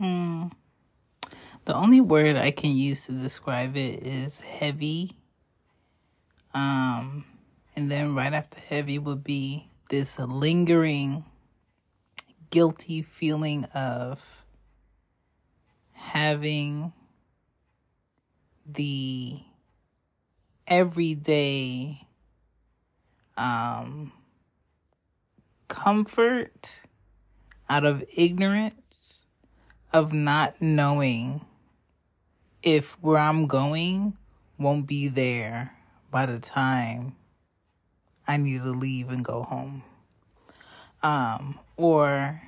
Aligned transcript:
Mm. 0.00 0.50
The 1.64 1.74
only 1.74 2.00
word 2.00 2.36
I 2.36 2.50
can 2.50 2.72
use 2.72 3.06
to 3.06 3.12
describe 3.12 3.76
it 3.76 4.02
is 4.02 4.40
heavy. 4.40 5.12
Um, 6.54 7.24
and 7.76 7.90
then 7.90 8.14
right 8.14 8.32
after 8.32 8.60
heavy 8.60 8.98
would 8.98 9.22
be 9.22 9.68
this 9.88 10.18
lingering, 10.18 11.24
guilty 12.50 13.02
feeling 13.02 13.64
of 13.74 14.44
having 15.92 16.92
the 18.66 19.40
everyday 20.66 22.06
um, 23.36 24.12
comfort 25.68 26.82
out 27.68 27.84
of 27.84 28.04
ignorance 28.16 29.26
of 29.92 30.12
not 30.12 30.60
knowing 30.60 31.44
if 32.62 32.92
where 33.00 33.18
I'm 33.18 33.46
going 33.46 34.16
won't 34.58 34.86
be 34.86 35.08
there 35.08 35.74
by 36.10 36.26
the 36.26 36.38
time 36.38 37.16
I 38.26 38.36
need 38.36 38.62
to 38.62 38.70
leave 38.70 39.10
and 39.10 39.24
go 39.24 39.42
home. 39.42 39.82
Um, 41.02 41.58
or 41.76 42.42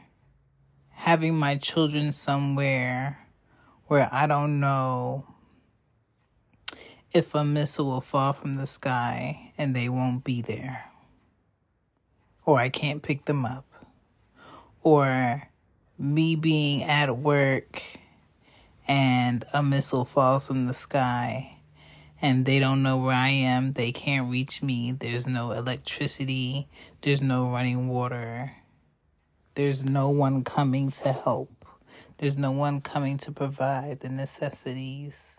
having 0.91 1.37
my 1.37 1.57
children 1.57 2.13
somewhere 2.13 3.27
where 3.89 4.09
I 4.13 4.27
don't 4.27 4.61
know 4.61 5.27
if 7.13 7.35
a 7.35 7.45
missile 7.45 7.87
will 7.87 8.01
fall 8.01 8.33
from 8.33 8.55
the 8.55 8.67
sky 8.67 9.53
and 9.57 9.75
they 9.75 9.89
won't 9.89 10.25
be 10.25 10.43
there. 10.43 10.91
Or 12.45 12.59
I 12.59 12.69
can't 12.69 13.03
pick 13.03 13.25
them 13.25 13.45
up. 13.45 13.65
Or 14.83 15.49
me 15.99 16.37
being 16.37 16.83
at 16.83 17.17
work 17.17 17.83
and 18.87 19.45
a 19.53 19.63
missile 19.63 20.05
falls 20.05 20.49
from 20.49 20.67
the 20.67 20.73
sky 20.73 21.55
and 22.21 22.47
they 22.47 22.59
don't 22.59 22.83
know 22.83 22.97
where 22.97 23.15
I 23.15 23.29
am, 23.29 23.73
they 23.73 23.93
can't 23.93 24.31
reach 24.31 24.63
me, 24.63 24.93
there's 24.93 25.27
no 25.27 25.51
electricity, 25.51 26.69
there's 27.03 27.21
no 27.21 27.51
running 27.51 27.89
water, 27.89 28.53
there's 29.55 29.85
no 29.85 30.09
one 30.09 30.43
coming 30.43 30.91
to 30.93 31.13
help, 31.13 31.67
there's 32.19 32.39
no 32.39 32.51
one 32.51 32.81
coming 32.81 33.19
to 33.19 33.33
provide 33.33 34.01
the 34.01 34.09
necessities. 34.09 35.34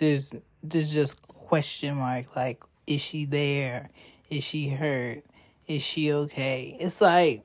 There's 0.00 0.32
there's 0.62 0.90
just 0.94 1.20
question 1.20 1.96
mark 1.96 2.34
like 2.34 2.62
is 2.86 3.02
she 3.02 3.26
there? 3.26 3.90
Is 4.30 4.42
she 4.42 4.70
hurt? 4.70 5.22
Is 5.66 5.82
she 5.82 6.10
okay? 6.10 6.74
It's 6.80 7.02
like 7.02 7.44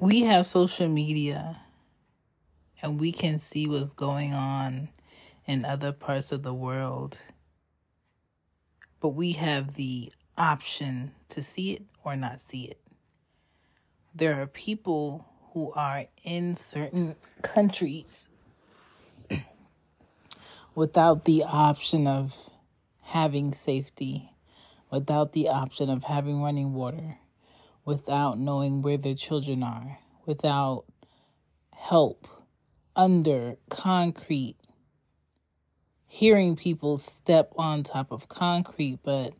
we 0.00 0.22
have 0.22 0.48
social 0.48 0.88
media 0.88 1.60
and 2.82 2.98
we 2.98 3.12
can 3.12 3.38
see 3.38 3.68
what's 3.68 3.92
going 3.92 4.34
on 4.34 4.88
in 5.46 5.64
other 5.64 5.92
parts 5.92 6.32
of 6.32 6.42
the 6.42 6.52
world. 6.52 7.16
But 8.98 9.10
we 9.10 9.30
have 9.34 9.74
the 9.74 10.12
option 10.36 11.12
to 11.28 11.40
see 11.40 11.74
it 11.74 11.84
or 12.02 12.16
not 12.16 12.40
see 12.40 12.64
it. 12.64 12.78
There 14.12 14.42
are 14.42 14.48
people 14.48 15.24
who 15.52 15.70
are 15.74 16.06
in 16.24 16.56
certain 16.56 17.14
countries 17.42 18.28
without 20.74 21.24
the 21.24 21.42
option 21.44 22.06
of 22.06 22.50
having 23.02 23.52
safety, 23.52 24.30
without 24.90 25.32
the 25.32 25.48
option 25.48 25.90
of 25.90 26.04
having 26.04 26.42
running 26.42 26.74
water, 26.74 27.18
without 27.84 28.38
knowing 28.38 28.82
where 28.82 28.96
their 28.96 29.14
children 29.14 29.62
are, 29.62 29.98
without 30.26 30.84
help 31.72 32.28
under 32.94 33.56
concrete, 33.68 34.56
hearing 36.06 36.56
people 36.56 36.98
step 36.98 37.52
on 37.56 37.82
top 37.82 38.10
of 38.10 38.28
concrete, 38.28 38.98
but 39.02 39.32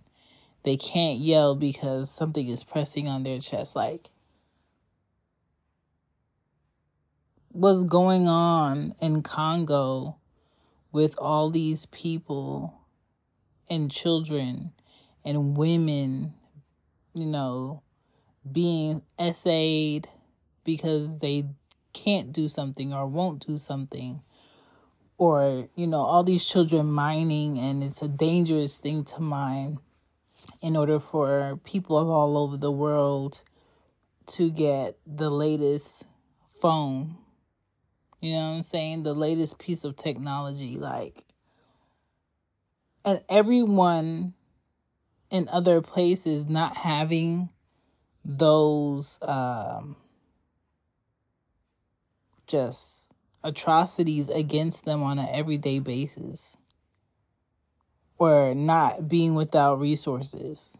they 0.63 0.77
can't 0.77 1.19
yell 1.19 1.55
because 1.55 2.11
something 2.11 2.47
is 2.47 2.65
pressing 2.65 3.09
on 3.09 3.23
their 3.23 3.39
chest. 3.39 3.75
Like, 3.75 4.11
what's 7.49 7.85
going 7.85 8.29
on 8.29 8.95
in 9.01 9.23
Congo 9.23 10.20
with 10.93 11.15
all 11.19 11.51
these 11.51 11.87
people 11.87 12.81
and 13.69 13.91
children 13.91 14.73
and 15.25 15.57
women, 15.57 16.35
you 17.15 17.27
know, 17.27 17.83
being 18.51 19.03
essayed 19.19 20.09
because 20.65 21.19
they 21.19 21.45
can't 21.93 22.33
do 22.33 22.49
something 22.49 22.93
or 22.93 23.07
won't 23.07 23.47
do 23.47 23.59
something 23.59 24.23
or 25.19 25.69
you 25.75 25.87
know 25.87 26.01
all 26.01 26.23
these 26.23 26.47
children 26.47 26.91
mining 26.91 27.59
and 27.59 27.85
it's 27.85 28.01
a 28.01 28.09
dangerous 28.09 28.79
thing 28.79 29.05
to 29.05 29.21
mine 29.21 29.79
in 30.63 30.77
order 30.77 30.99
for 30.99 31.61
people 31.65 31.99
of 31.99 32.09
all 32.09 32.39
over 32.39 32.57
the 32.57 32.71
world 32.71 33.43
to 34.27 34.51
get 34.51 34.97
the 35.07 35.29
latest 35.29 36.05
phone 36.55 37.17
you 38.21 38.33
know 38.33 38.51
what 38.51 38.57
i'm 38.57 38.63
saying? 38.63 39.03
The 39.03 39.15
latest 39.15 39.59
piece 39.59 39.85
of 39.85 39.97
technology 39.97 40.77
like 40.77 41.25
and 43.05 43.23
everyone 43.29 44.35
in 45.31 45.49
other 45.51 45.81
places 45.81 46.47
not 46.47 46.77
having 46.77 47.49
those 48.25 49.19
um 49.23 49.97
just 52.47 53.11
atrocities 53.43 54.29
against 54.29 54.85
them 54.85 55.03
on 55.03 55.19
an 55.19 55.29
everyday 55.31 55.79
basis 55.79 56.57
or 58.19 58.55
not 58.55 59.09
being 59.09 59.35
without 59.35 59.81
resources 59.81 60.77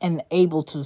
and 0.00 0.22
able 0.32 0.62
to 0.62 0.84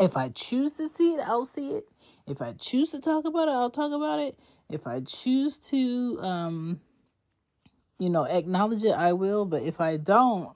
if 0.00 0.16
i 0.16 0.28
choose 0.30 0.72
to 0.72 0.88
see 0.88 1.14
it 1.14 1.20
i'll 1.26 1.44
see 1.44 1.72
it 1.72 1.91
if 2.26 2.40
i 2.40 2.52
choose 2.52 2.90
to 2.90 3.00
talk 3.00 3.24
about 3.24 3.48
it 3.48 3.52
i'll 3.52 3.70
talk 3.70 3.92
about 3.92 4.18
it 4.18 4.38
if 4.68 4.86
i 4.86 5.00
choose 5.00 5.58
to 5.58 6.18
um 6.20 6.80
you 7.98 8.10
know 8.10 8.24
acknowledge 8.24 8.84
it 8.84 8.92
i 8.92 9.12
will 9.12 9.44
but 9.44 9.62
if 9.62 9.80
i 9.80 9.96
don't 9.96 10.50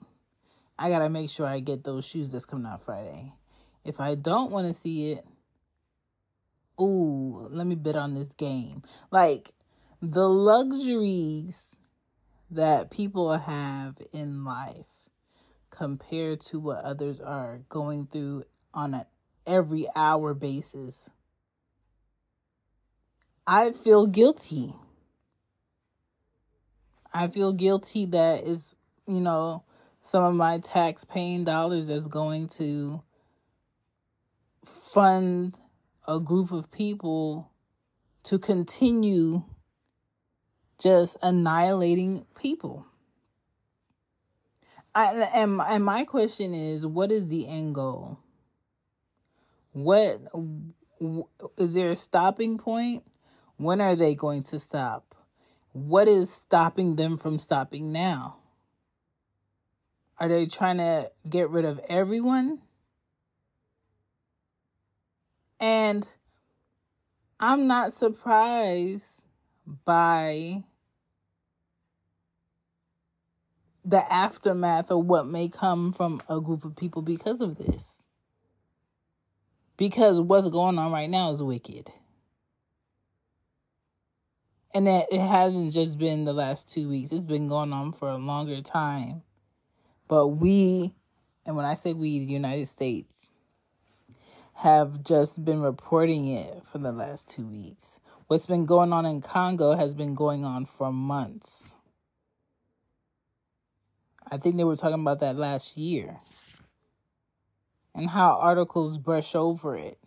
i 0.77 0.89
gotta 0.89 1.09
make 1.09 1.29
sure 1.29 1.45
i 1.45 1.59
get 1.59 1.83
those 1.83 2.05
shoes 2.05 2.31
that's 2.31 2.45
coming 2.45 2.65
out 2.65 2.83
friday 2.83 3.31
if 3.85 3.99
i 3.99 4.15
don't 4.15 4.51
want 4.51 4.67
to 4.67 4.73
see 4.73 5.11
it 5.11 5.25
ooh, 6.79 7.47
let 7.49 7.67
me 7.67 7.75
bet 7.75 7.95
on 7.95 8.13
this 8.13 8.29
game. 8.29 8.83
Like 9.11 9.51
the 10.01 10.27
luxuries 10.27 11.77
that 12.49 12.91
people 12.91 13.37
have 13.37 13.97
in 14.13 14.45
life 14.45 15.09
compared 15.69 16.39
to 16.39 16.59
what 16.59 16.83
others 16.83 17.19
are 17.19 17.61
going 17.69 18.07
through 18.07 18.43
on 18.73 18.93
an 18.93 19.05
every 19.45 19.87
hour 19.95 20.33
basis. 20.33 21.09
I 23.49 23.71
feel 23.71 24.07
guilty. 24.07 24.73
I 27.13 27.29
feel 27.29 27.53
guilty 27.53 28.05
that 28.07 28.43
is, 28.43 28.75
you 29.07 29.21
know, 29.21 29.63
some 30.01 30.25
of 30.25 30.35
my 30.35 30.59
tax 30.59 31.05
paying 31.05 31.45
dollars 31.45 31.89
is 31.89 32.09
going 32.09 32.49
to 32.49 33.01
fund 34.65 35.57
a 36.05 36.19
group 36.19 36.51
of 36.51 36.69
people 36.71 37.49
to 38.23 38.37
continue 38.37 39.43
just 40.77 41.15
annihilating 41.23 42.25
people. 42.37 42.85
I, 44.93 45.29
and, 45.33 45.61
and 45.61 45.85
my 45.85 46.03
question 46.03 46.53
is 46.53 46.85
what 46.85 47.13
is 47.13 47.27
the 47.27 47.47
end 47.47 47.75
goal? 47.75 48.19
What 49.71 50.19
is 51.57 51.73
there 51.75 51.91
a 51.91 51.95
stopping 51.95 52.57
point? 52.57 53.03
When 53.57 53.81
are 53.81 53.95
they 53.95 54.15
going 54.15 54.43
to 54.43 54.59
stop? 54.59 55.15
What 55.73 56.07
is 56.07 56.31
stopping 56.31 56.95
them 56.95 57.17
from 57.17 57.39
stopping 57.39 57.91
now? 57.91 58.37
Are 60.19 60.27
they 60.27 60.45
trying 60.45 60.77
to 60.77 61.11
get 61.27 61.49
rid 61.49 61.65
of 61.65 61.79
everyone? 61.89 62.61
And 65.59 66.07
I'm 67.39 67.67
not 67.67 67.93
surprised 67.93 69.23
by 69.85 70.63
the 73.83 74.03
aftermath 74.11 74.91
of 74.91 75.05
what 75.05 75.27
may 75.27 75.49
come 75.49 75.93
from 75.93 76.21
a 76.29 76.41
group 76.41 76.65
of 76.65 76.75
people 76.75 77.01
because 77.01 77.41
of 77.41 77.57
this. 77.57 78.03
Because 79.77 80.19
what's 80.19 80.49
going 80.49 80.77
on 80.77 80.91
right 80.91 81.09
now 81.09 81.31
is 81.31 81.41
wicked. 81.41 81.91
And 84.77 84.85
that 84.85 85.07
it 85.11 85.19
hasn't 85.19 85.73
just 85.73 85.97
been 85.97 86.25
the 86.25 86.33
last 86.33 86.71
two 86.71 86.87
weeks, 86.87 87.11
it's 87.11 87.25
been 87.25 87.47
going 87.47 87.73
on 87.73 87.93
for 87.93 88.09
a 88.09 88.17
longer 88.17 88.61
time. 88.61 89.23
But 90.07 90.27
we, 90.27 90.93
and 91.47 91.55
when 91.55 91.65
I 91.65 91.73
say 91.73 91.93
we, 91.93 92.19
the 92.19 92.25
United 92.25 92.67
States, 92.67 93.27
have 94.53 95.03
just 95.03 95.43
been 95.43 95.61
reporting 95.61 96.27
it 96.27 96.61
for 96.63 96.77
the 96.77 96.91
last 96.91 97.27
two 97.27 97.47
weeks. 97.47 97.99
What's 98.27 98.45
been 98.45 98.67
going 98.67 98.93
on 98.93 99.07
in 99.07 99.19
Congo 99.19 99.75
has 99.75 99.95
been 99.95 100.13
going 100.13 100.45
on 100.45 100.67
for 100.67 100.93
months. 100.93 101.73
I 104.31 104.37
think 104.37 104.57
they 104.57 104.63
were 104.63 104.75
talking 104.75 105.01
about 105.01 105.21
that 105.21 105.37
last 105.37 105.75
year. 105.75 106.17
And 107.95 108.11
how 108.11 108.37
articles 108.39 108.99
brush 108.99 109.33
over 109.33 109.75
it. 109.75 109.97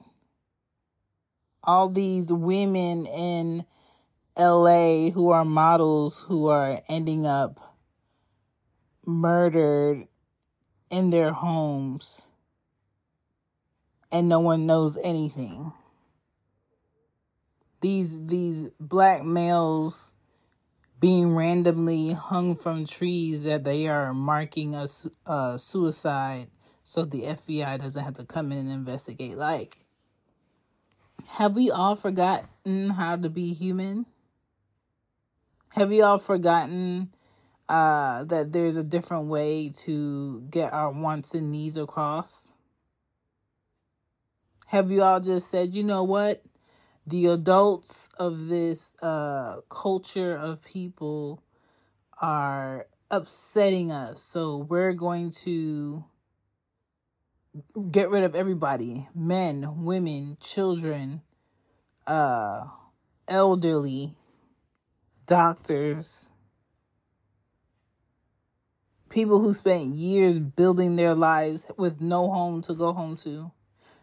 All 1.64 1.88
these 1.88 2.32
women 2.32 3.06
in 3.06 3.66
LA 4.40 5.10
who 5.10 5.30
are 5.30 5.44
models 5.44 6.24
who 6.26 6.46
are 6.48 6.80
ending 6.88 7.26
up 7.26 7.60
murdered 9.04 10.08
in 10.90 11.10
their 11.10 11.32
homes 11.32 12.30
and 14.10 14.28
no 14.28 14.40
one 14.40 14.66
knows 14.66 14.98
anything. 15.04 15.72
These 17.80 18.26
these 18.26 18.70
black 18.80 19.24
males 19.24 20.14
being 20.98 21.34
randomly 21.34 22.12
hung 22.12 22.56
from 22.56 22.86
trees 22.86 23.44
that 23.44 23.64
they 23.64 23.88
are 23.88 24.12
marking 24.12 24.74
a, 24.74 25.58
suicide 25.58 26.48
so 26.82 27.04
the 27.04 27.22
FBI 27.22 27.80
doesn't 27.80 28.04
have 28.04 28.14
to 28.14 28.24
come 28.24 28.52
in 28.52 28.58
and 28.58 28.70
investigate. 28.70 29.38
Like, 29.38 29.78
have 31.28 31.54
we 31.54 31.70
all 31.70 31.96
forgotten 31.96 32.90
how 32.90 33.16
to 33.16 33.30
be 33.30 33.54
human? 33.54 34.06
Have 35.74 35.92
you 35.92 36.02
all 36.04 36.18
forgotten 36.18 37.10
uh, 37.68 38.24
that 38.24 38.52
there's 38.52 38.76
a 38.76 38.82
different 38.82 39.28
way 39.28 39.68
to 39.68 40.40
get 40.50 40.72
our 40.72 40.90
wants 40.90 41.34
and 41.34 41.52
needs 41.52 41.76
across? 41.76 42.52
Have 44.66 44.90
you 44.90 45.02
all 45.02 45.20
just 45.20 45.50
said, 45.50 45.74
you 45.74 45.84
know 45.84 46.02
what? 46.02 46.42
The 47.06 47.26
adults 47.26 48.08
of 48.18 48.48
this 48.48 48.94
uh, 49.00 49.60
culture 49.68 50.36
of 50.36 50.62
people 50.62 51.42
are 52.20 52.86
upsetting 53.10 53.90
us, 53.90 54.20
so 54.20 54.58
we're 54.58 54.92
going 54.92 55.30
to 55.30 56.04
get 57.90 58.10
rid 58.10 58.24
of 58.24 58.34
everybody 58.34 59.08
men, 59.14 59.84
women, 59.84 60.36
children, 60.40 61.22
uh, 62.06 62.64
elderly, 63.28 64.16
doctors 65.30 66.32
people 69.10 69.38
who 69.38 69.52
spent 69.52 69.94
years 69.94 70.40
building 70.40 70.96
their 70.96 71.14
lives 71.14 71.70
with 71.76 72.00
no 72.00 72.28
home 72.28 72.60
to 72.62 72.74
go 72.74 72.92
home 72.92 73.14
to, 73.16 73.52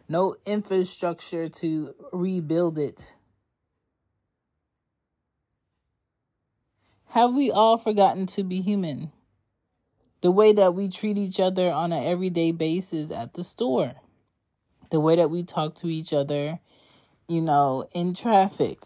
no 0.07 0.37
infrastructure 0.45 1.49
to 1.49 1.93
rebuild 2.13 2.79
it. 2.79 3.13
Have 7.07 7.33
we 7.33 7.51
all 7.51 7.77
forgotten 7.77 8.25
to 8.27 8.43
be 8.45 8.61
human? 8.61 9.11
The 10.21 10.31
way 10.31 10.53
that 10.53 10.75
we 10.75 10.87
treat 10.87 11.17
each 11.17 11.41
other 11.41 11.69
on 11.69 11.91
an 11.91 12.05
everyday 12.05 12.53
basis 12.53 13.11
at 13.11 13.33
the 13.33 13.43
store, 13.43 13.95
the 14.91 15.01
way 15.01 15.17
that 15.17 15.29
we 15.29 15.43
talk 15.43 15.75
to 15.75 15.87
each 15.87 16.13
other, 16.13 16.59
you 17.27 17.41
know, 17.41 17.89
in 17.93 18.13
traffic, 18.13 18.85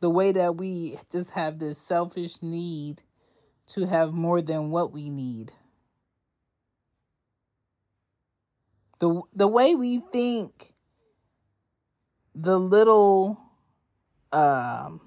the 0.00 0.10
way 0.10 0.32
that 0.32 0.56
we 0.56 0.98
just 1.10 1.32
have 1.32 1.58
this 1.58 1.78
selfish 1.78 2.42
need 2.42 3.02
to 3.68 3.86
have 3.86 4.12
more 4.12 4.42
than 4.42 4.70
what 4.70 4.92
we 4.92 5.10
need. 5.10 5.52
The 8.98 9.22
the 9.34 9.48
way 9.48 9.74
we 9.74 9.98
think 10.12 10.74
the 12.34 12.58
little 12.58 13.40
um 14.32 15.00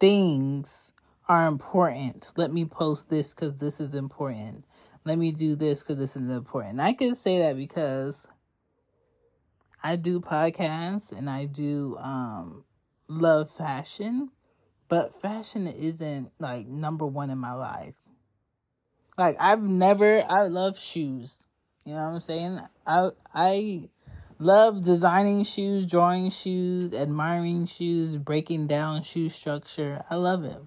things 0.00 0.92
are 1.28 1.46
important. 1.46 2.32
Let 2.36 2.52
me 2.52 2.64
post 2.64 3.10
this 3.10 3.34
cuz 3.34 3.56
this 3.56 3.80
is 3.80 3.94
important. 3.94 4.64
Let 5.04 5.18
me 5.18 5.32
do 5.32 5.54
this 5.54 5.82
cuz 5.82 5.96
this 5.96 6.16
is 6.16 6.30
important. 6.30 6.80
I 6.80 6.92
can 6.92 7.14
say 7.14 7.38
that 7.40 7.56
because 7.56 8.26
I 9.82 9.96
do 9.96 10.20
podcasts 10.20 11.12
and 11.16 11.30
I 11.30 11.44
do 11.44 11.96
um 11.98 12.64
love 13.08 13.50
fashion 13.50 14.30
but 14.88 15.20
fashion 15.20 15.66
isn't 15.66 16.32
like 16.38 16.66
number 16.66 17.06
one 17.06 17.30
in 17.30 17.38
my 17.38 17.52
life. 17.52 17.96
Like 19.16 19.36
I've 19.38 19.62
never 19.62 20.24
I 20.28 20.44
love 20.44 20.78
shoes. 20.78 21.46
You 21.84 21.94
know 21.94 22.04
what 22.06 22.14
I'm 22.14 22.20
saying? 22.20 22.60
I 22.86 23.10
I 23.34 23.88
love 24.38 24.82
designing 24.82 25.44
shoes, 25.44 25.84
drawing 25.84 26.30
shoes, 26.30 26.94
admiring 26.94 27.66
shoes, 27.66 28.16
breaking 28.16 28.66
down 28.66 29.02
shoe 29.02 29.28
structure. 29.28 30.04
I 30.08 30.14
love 30.16 30.44
it. 30.44 30.62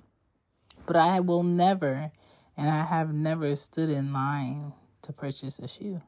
But 0.85 0.97
I 0.97 1.19
will 1.19 1.44
never 1.44 2.11
and 2.55 2.69
I 2.69 2.85
have 2.85 3.13
never 3.13 3.55
stood 3.55 3.89
in 3.89 4.13
line 4.13 4.73
to 5.01 5.13
purchase 5.13 5.57
a 5.57 5.67
shoe. 5.67 6.01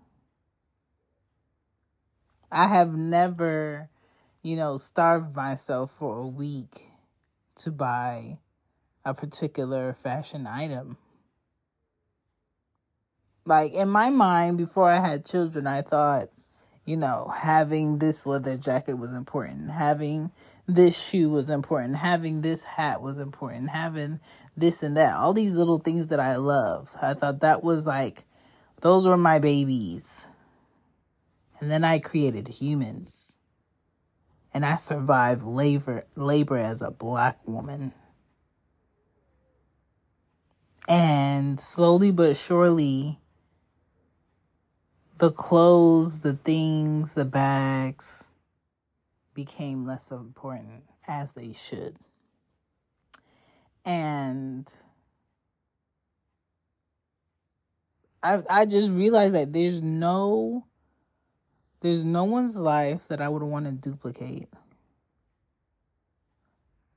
I 2.51 2.68
have 2.68 2.94
never, 2.95 3.89
you 4.44 4.57
know, 4.57 4.75
starved 4.75 5.36
myself 5.36 5.92
for 5.92 6.18
a 6.18 6.28
week 6.28 6.90
to 7.56 7.72
buy 7.72 8.40
a 9.06 9.13
particular 9.13 9.94
fashion 9.94 10.45
item. 10.45 10.98
Like 13.45 13.72
in 13.72 13.88
my 13.88 14.10
mind, 14.10 14.58
before 14.58 14.89
I 14.89 15.00
had 15.00 15.25
children, 15.25 15.65
I 15.65 15.82
thought, 15.82 16.27
you 16.86 16.98
know, 16.98 17.34
having 17.34 18.00
this 18.00 18.25
leather 18.25 18.58
jacket 18.58 18.96
was 18.96 19.13
important, 19.13 19.72
having 19.72 20.32
this 20.67 21.01
shoe 21.01 21.29
was 21.29 21.50
important, 21.50 21.96
having 21.96 22.41
this 22.41 22.63
hat 22.63 23.01
was 23.01 23.20
important, 23.20 23.70
having 23.70 24.20
this 24.58 24.84
and 24.84 24.98
that, 24.98 25.15
all 25.15 25.34
these 25.34 25.56
little 25.56 25.79
things 25.79 26.08
that 26.08 26.20
I 26.20 26.36
loved. 26.36 26.96
I 27.01 27.13
thought 27.13 27.39
that 27.39 27.63
was 27.63 27.88
like, 27.88 28.25
those 28.82 29.08
were 29.08 29.17
my 29.17 29.39
babies. 29.39 30.27
And 31.62 31.72
then 31.72 31.86
I 31.86 32.00
created 32.00 32.50
humans 32.50 33.38
and 34.53 34.65
I 34.65 34.75
survived 34.75 35.43
labor 35.43 36.05
labor 36.15 36.57
as 36.57 36.81
a 36.81 36.91
black 36.91 37.39
woman. 37.48 37.93
And 40.88 41.60
slowly 41.60 42.12
but 42.12 42.36
surely 42.36 43.19
the 45.17 45.31
clothes, 45.31 46.19
the 46.19 46.33
things, 46.33 47.13
the 47.13 47.25
bags 47.25 48.29
became 49.33 49.86
less 49.86 50.12
important 50.12 50.83
as 51.07 51.33
they 51.33 51.53
should. 51.53 51.95
And 53.86 54.72
I 58.22 58.41
I 58.50 58.65
just 58.65 58.91
realized 58.91 59.36
that 59.36 59.51
there's 59.53 59.81
no 59.81 60.65
there's 61.84 62.06
no 62.06 62.24
one's 62.24 62.58
life 62.58 63.10
that 63.10 63.20
I 63.20 63.28
would 63.28 63.44
want 63.44 63.66
to 63.66 63.72
duplicate. 63.74 64.48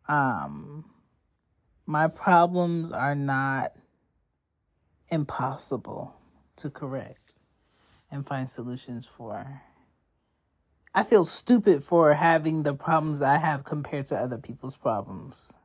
Um, 0.06 0.84
my 1.86 2.06
problems 2.06 2.92
are 2.92 3.16
not 3.16 3.72
impossible 5.10 6.14
to 6.54 6.70
correct 6.70 7.34
and 8.12 8.24
find 8.24 8.48
solutions 8.48 9.06
for. 9.06 9.62
I 10.94 11.02
feel 11.02 11.24
stupid 11.24 11.82
for 11.82 12.14
having 12.14 12.62
the 12.62 12.72
problems 12.72 13.20
I 13.20 13.38
have 13.38 13.64
compared 13.64 14.06
to 14.06 14.16
other 14.16 14.38
people's 14.38 14.76
problems. 14.76 15.58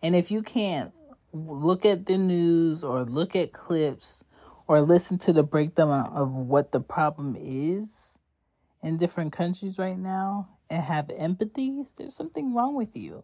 And 0.00 0.16
if 0.16 0.30
you 0.30 0.42
can't 0.42 0.94
look 1.34 1.84
at 1.84 2.06
the 2.06 2.16
news 2.16 2.82
or 2.82 3.04
look 3.04 3.36
at 3.36 3.52
clips 3.52 4.24
or 4.66 4.80
listen 4.80 5.18
to 5.18 5.34
the 5.34 5.42
breakdown 5.42 6.08
of 6.14 6.32
what 6.32 6.72
the 6.72 6.80
problem 6.80 7.36
is, 7.38 8.17
in 8.82 8.96
different 8.96 9.32
countries 9.32 9.78
right 9.78 9.98
now 9.98 10.48
and 10.70 10.82
have 10.82 11.10
empathy, 11.16 11.82
there's 11.96 12.14
something 12.14 12.54
wrong 12.54 12.74
with 12.74 12.96
you. 12.96 13.22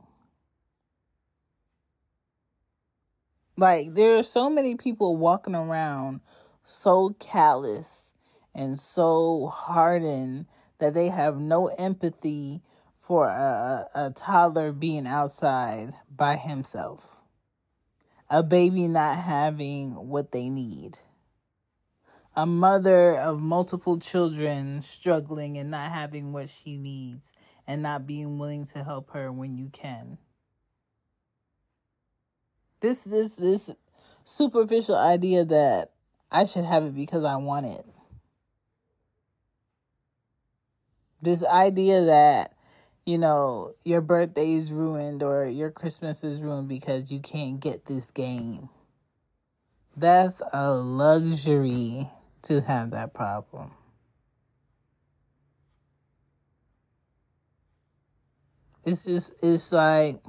Like 3.57 3.95
there 3.95 4.19
are 4.19 4.23
so 4.23 4.51
many 4.51 4.75
people 4.75 5.17
walking 5.17 5.55
around 5.55 6.21
so 6.65 7.15
callous 7.21 8.15
and 8.55 8.79
so 8.79 9.47
hardened 9.47 10.47
that 10.79 10.95
they 10.95 11.09
have 11.09 11.39
no 11.39 11.69
empathy 11.79 12.63
for 12.99 13.29
a, 13.29 13.87
a, 13.95 14.11
toddler 14.11 14.73
being 14.73 15.07
outside 15.07 15.93
by 16.11 16.37
himself, 16.37 17.21
a 18.31 18.43
baby 18.43 18.89
not 18.89 19.19
having 19.19 20.09
what 20.09 20.33
they 20.33 20.49
need, 20.49 20.99
a 22.37 22.47
mother 22.47 23.15
of 23.15 23.41
multiple 23.41 23.99
children 23.99 24.83
struggling 24.83 25.57
and 25.57 25.71
not 25.71 25.91
having 25.91 26.33
what 26.33 26.51
she 26.51 26.79
needs 26.79 27.33
and 27.67 27.83
not 27.83 28.07
being 28.07 28.39
willing 28.39 28.67
to 28.67 28.83
help 28.83 29.11
her 29.11 29.31
when 29.31 29.55
you 29.55 29.69
can. 29.73 30.19
This 32.81 33.05
this 33.05 33.37
this 33.37 33.71
superficial 34.25 34.97
idea 34.97 35.45
that 35.45 35.93
I 36.31 36.45
should 36.45 36.65
have 36.65 36.85
it 36.85 36.95
because 36.95 37.25
I 37.25 37.37
want 37.37 37.67
it. 37.67 37.87
This 41.23 41.45
idea 41.45 42.05
that 42.05 42.53
you 43.07 43.19
know, 43.19 43.75
your 43.85 44.01
birthday 44.01 44.53
is 44.53 44.73
ruined 44.73 45.23
or 45.23 45.45
your 45.45 45.71
Christmas 45.71 46.25
is 46.25 46.41
ruined 46.41 46.69
because 46.69 47.13
you 47.13 47.21
can't 47.21 47.61
get 47.61 47.85
this 47.85 48.11
game. 48.11 48.71
That's 49.97 50.43
a 50.53 50.73
luxury 50.73 52.09
to 52.45 52.61
have 52.63 52.91
that 52.93 53.15
problem. 53.15 53.73
It's 58.85 59.05
just, 59.05 59.43
it's 59.43 59.73
like, 59.73 60.21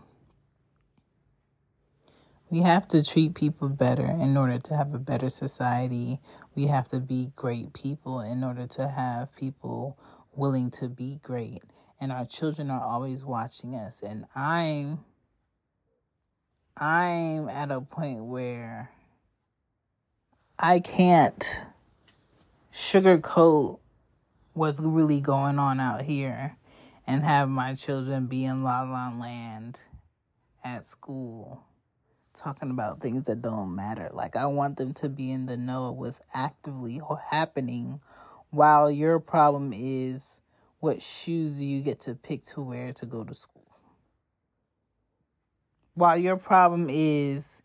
we 2.49 2.59
have 2.61 2.87
to 2.89 3.03
treat 3.03 3.35
people 3.35 3.69
better 3.69 4.05
in 4.05 4.37
order 4.37 4.59
to 4.59 4.77
have 4.77 4.93
a 4.93 4.99
better 4.99 5.29
society. 5.29 6.19
We 6.55 6.67
have 6.67 6.87
to 6.89 6.99
be 6.99 7.31
great 7.35 7.73
people 7.73 8.21
in 8.21 8.43
order 8.43 8.65
to 8.67 8.87
have 8.87 9.35
people 9.35 9.97
willing 10.33 10.71
to 10.71 10.89
be 10.89 11.19
great 11.21 11.59
and 11.99 12.11
our 12.11 12.25
children 12.25 12.69
are 12.69 12.83
always 12.83 13.23
watching 13.23 13.73
us 13.73 14.01
and 14.01 14.25
i'm 14.35 14.99
i'm 16.77 17.47
at 17.49 17.71
a 17.71 17.81
point 17.81 18.23
where 18.25 18.91
i 20.59 20.79
can't 20.79 21.65
sugarcoat 22.75 23.79
what's 24.53 24.81
really 24.81 25.21
going 25.21 25.57
on 25.57 25.79
out 25.79 26.01
here 26.01 26.57
and 27.07 27.23
have 27.23 27.47
my 27.47 27.73
children 27.73 28.27
be 28.27 28.43
in 28.43 28.61
la 28.61 28.81
la 28.81 29.09
land 29.17 29.79
at 30.61 30.85
school 30.85 31.63
talking 32.33 32.69
about 32.69 32.99
things 32.99 33.23
that 33.23 33.41
don't 33.41 33.73
matter 33.73 34.09
like 34.11 34.35
i 34.35 34.45
want 34.45 34.75
them 34.75 34.93
to 34.93 35.07
be 35.07 35.31
in 35.31 35.45
the 35.45 35.55
know 35.55 35.85
of 35.85 35.95
what's 35.95 36.19
actively 36.33 36.99
happening 37.29 38.01
while 38.49 38.91
your 38.91 39.19
problem 39.19 39.71
is 39.73 40.41
what 40.79 41.01
shoes 41.01 41.61
you 41.61 41.81
get 41.81 42.01
to 42.01 42.13
pick 42.13 42.43
to 42.43 42.61
wear 42.61 42.93
to 42.93 43.05
go 43.05 43.23
to 43.23 43.33
school? 43.33 43.63
While 45.93 46.17
your 46.17 46.37
problem 46.37 46.87
is 46.89 47.61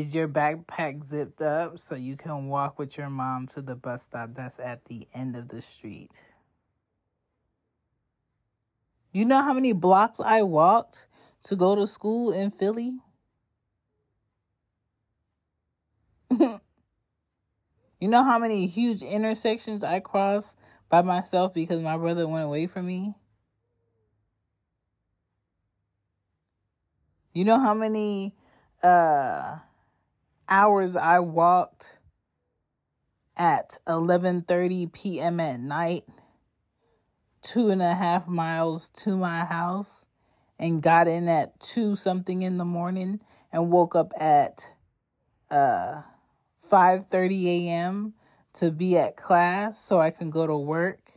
is 0.00 0.14
your 0.14 0.26
backpack 0.26 1.04
zipped 1.04 1.40
up 1.40 1.78
so 1.78 1.94
you 1.94 2.16
can 2.16 2.48
walk 2.48 2.78
with 2.78 2.98
your 2.98 3.08
mom 3.08 3.46
to 3.46 3.62
the 3.62 3.76
bus 3.76 4.02
stop 4.02 4.34
that's 4.34 4.58
at 4.58 4.84
the 4.86 5.06
end 5.14 5.36
of 5.36 5.48
the 5.48 5.60
street. 5.60 6.26
You 9.12 9.24
know 9.24 9.40
how 9.40 9.54
many 9.54 9.72
blocks 9.72 10.18
I 10.20 10.42
walked 10.42 11.06
to 11.44 11.54
go 11.54 11.76
to 11.76 11.86
school 11.86 12.32
in 12.32 12.50
Philly? 12.50 12.98
you 16.30 16.58
know 18.00 18.24
how 18.24 18.40
many 18.40 18.66
huge 18.66 19.02
intersections 19.02 19.84
I 19.84 20.00
crossed 20.00 20.58
by 20.88 21.02
myself 21.02 21.54
because 21.54 21.80
my 21.80 21.96
brother 21.96 22.26
went 22.26 22.46
away 22.46 22.66
from 22.66 22.86
me? 22.86 23.14
You 27.32 27.44
know 27.44 27.60
how 27.60 27.74
many 27.74 28.34
uh, 28.82 29.58
hours 30.48 30.96
I 30.96 31.20
walked 31.20 31.98
at 33.36 33.78
11:30 33.86 34.92
p.m. 34.92 35.40
at 35.40 35.60
night, 35.60 36.04
two 37.42 37.70
and 37.70 37.82
a 37.82 37.94
half 37.94 38.28
miles 38.28 38.90
to 38.90 39.16
my 39.16 39.44
house, 39.44 40.08
and 40.58 40.82
got 40.82 41.08
in 41.08 41.28
at 41.28 41.58
two 41.60 41.96
something 41.96 42.42
in 42.42 42.58
the 42.58 42.64
morning, 42.64 43.20
and 43.52 43.70
woke 43.70 43.96
up 43.96 44.12
at 44.20 44.72
uh 45.50 46.02
5:30 46.62 47.46
a.m 47.46 48.14
to 48.54 48.70
be 48.70 48.96
at 48.96 49.16
class 49.16 49.78
so 49.78 50.00
I 50.00 50.10
can 50.10 50.30
go 50.30 50.46
to 50.46 50.56
work. 50.56 51.12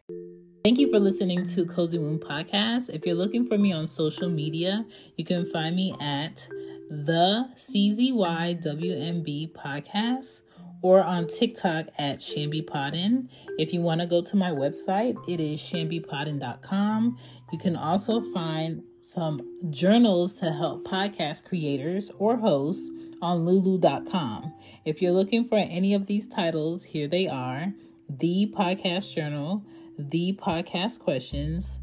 Thank 0.64 0.80
you 0.80 0.90
for 0.90 1.00
listening 1.00 1.46
to 1.46 1.66
Cozy 1.66 1.98
Womb 1.98 2.20
Podcast. 2.20 2.90
If 2.90 3.06
you're 3.06 3.16
looking 3.16 3.46
for 3.46 3.58
me 3.58 3.72
on 3.72 3.88
social 3.88 4.28
media, 4.28 4.86
you 5.16 5.24
can 5.24 5.46
find 5.46 5.76
me 5.76 5.96
at 6.02 6.50
the 6.90 7.50
CZYWMB 7.56 9.52
Podcast 9.54 10.42
or 10.82 11.04
on 11.04 11.28
TikTok 11.28 11.88
at 11.98 12.20
Shambi 12.20 12.64
Podden. 12.64 13.30
If 13.58 13.74
you 13.74 13.82
want 13.82 14.02
to 14.02 14.08
go 14.08 14.22
to 14.22 14.36
my 14.36 14.52
website, 14.52 15.18
it 15.28 15.40
is 15.40 15.60
shambipodden.com. 15.60 17.18
You 17.52 17.58
can 17.58 17.76
also 17.76 18.22
find 18.22 18.84
some 19.02 19.42
journals 19.70 20.34
to 20.34 20.52
help 20.52 20.86
podcast 20.86 21.46
creators 21.46 22.12
or 22.20 22.38
hosts 22.38 22.92
on 23.22 23.46
lulu.com. 23.46 24.54
If 24.86 25.02
you're 25.02 25.14
looking 25.14 25.46
for 25.46 25.58
any 25.58 25.94
of 25.94 26.08
these 26.08 26.28
titles, 26.28 26.84
here 26.84 27.08
they 27.08 27.28
are 27.28 27.74
The 28.10 28.54
Podcast 28.56 29.16
Journal, 29.16 29.66
The 29.98 30.34
Podcast 30.34 31.00
Questions, 31.00 31.80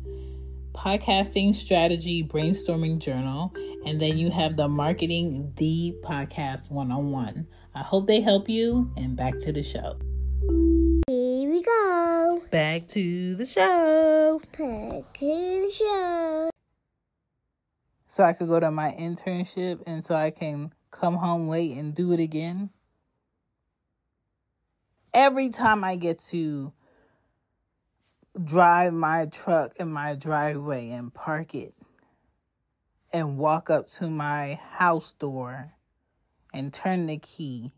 Podcasting 0.74 1.54
Strategy 1.54 2.22
Brainstorming 2.22 2.98
Journal, 2.98 3.54
and 3.86 4.00
then 4.00 4.16
you 4.16 4.30
have 4.30 4.56
the 4.56 4.68
Marketing 4.68 5.52
The 5.56 5.94
Podcast 6.02 6.70
One 6.70 6.90
on 6.90 7.10
One. 7.10 7.46
I 7.74 7.82
hope 7.82 8.06
they 8.06 8.20
help 8.20 8.48
you, 8.48 8.90
and 8.96 9.16
back 9.16 9.38
to 9.40 9.52
the 9.52 9.62
show. 9.62 9.98
Here 11.06 11.50
we 11.50 11.62
go. 11.62 12.42
Back 12.50 12.88
to 12.88 13.34
the 13.34 13.44
show. 13.44 14.40
Back 14.40 15.12
to 15.18 15.26
the 15.26 15.72
show. 15.72 16.50
So 18.06 18.24
I 18.24 18.32
could 18.32 18.48
go 18.48 18.60
to 18.60 18.70
my 18.70 18.94
internship 18.98 19.82
and 19.86 20.02
so 20.02 20.14
I 20.14 20.30
can 20.30 20.72
come 20.90 21.14
home 21.14 21.48
late 21.48 21.76
and 21.76 21.94
do 21.94 22.12
it 22.12 22.20
again. 22.20 22.70
Every 25.12 25.48
time 25.48 25.82
I 25.82 25.96
get 25.96 26.20
to 26.30 26.72
drive 28.42 28.92
my 28.92 29.26
truck 29.26 29.72
in 29.78 29.90
my 29.90 30.14
driveway 30.14 30.90
and 30.90 31.12
park 31.12 31.54
it 31.54 31.74
and 33.14 33.38
walk 33.38 33.70
up 33.70 33.86
to 33.86 34.10
my 34.10 34.58
house 34.72 35.12
door 35.12 35.72
and 36.52 36.74
turn 36.74 37.06
the 37.06 37.16
key, 37.16 37.70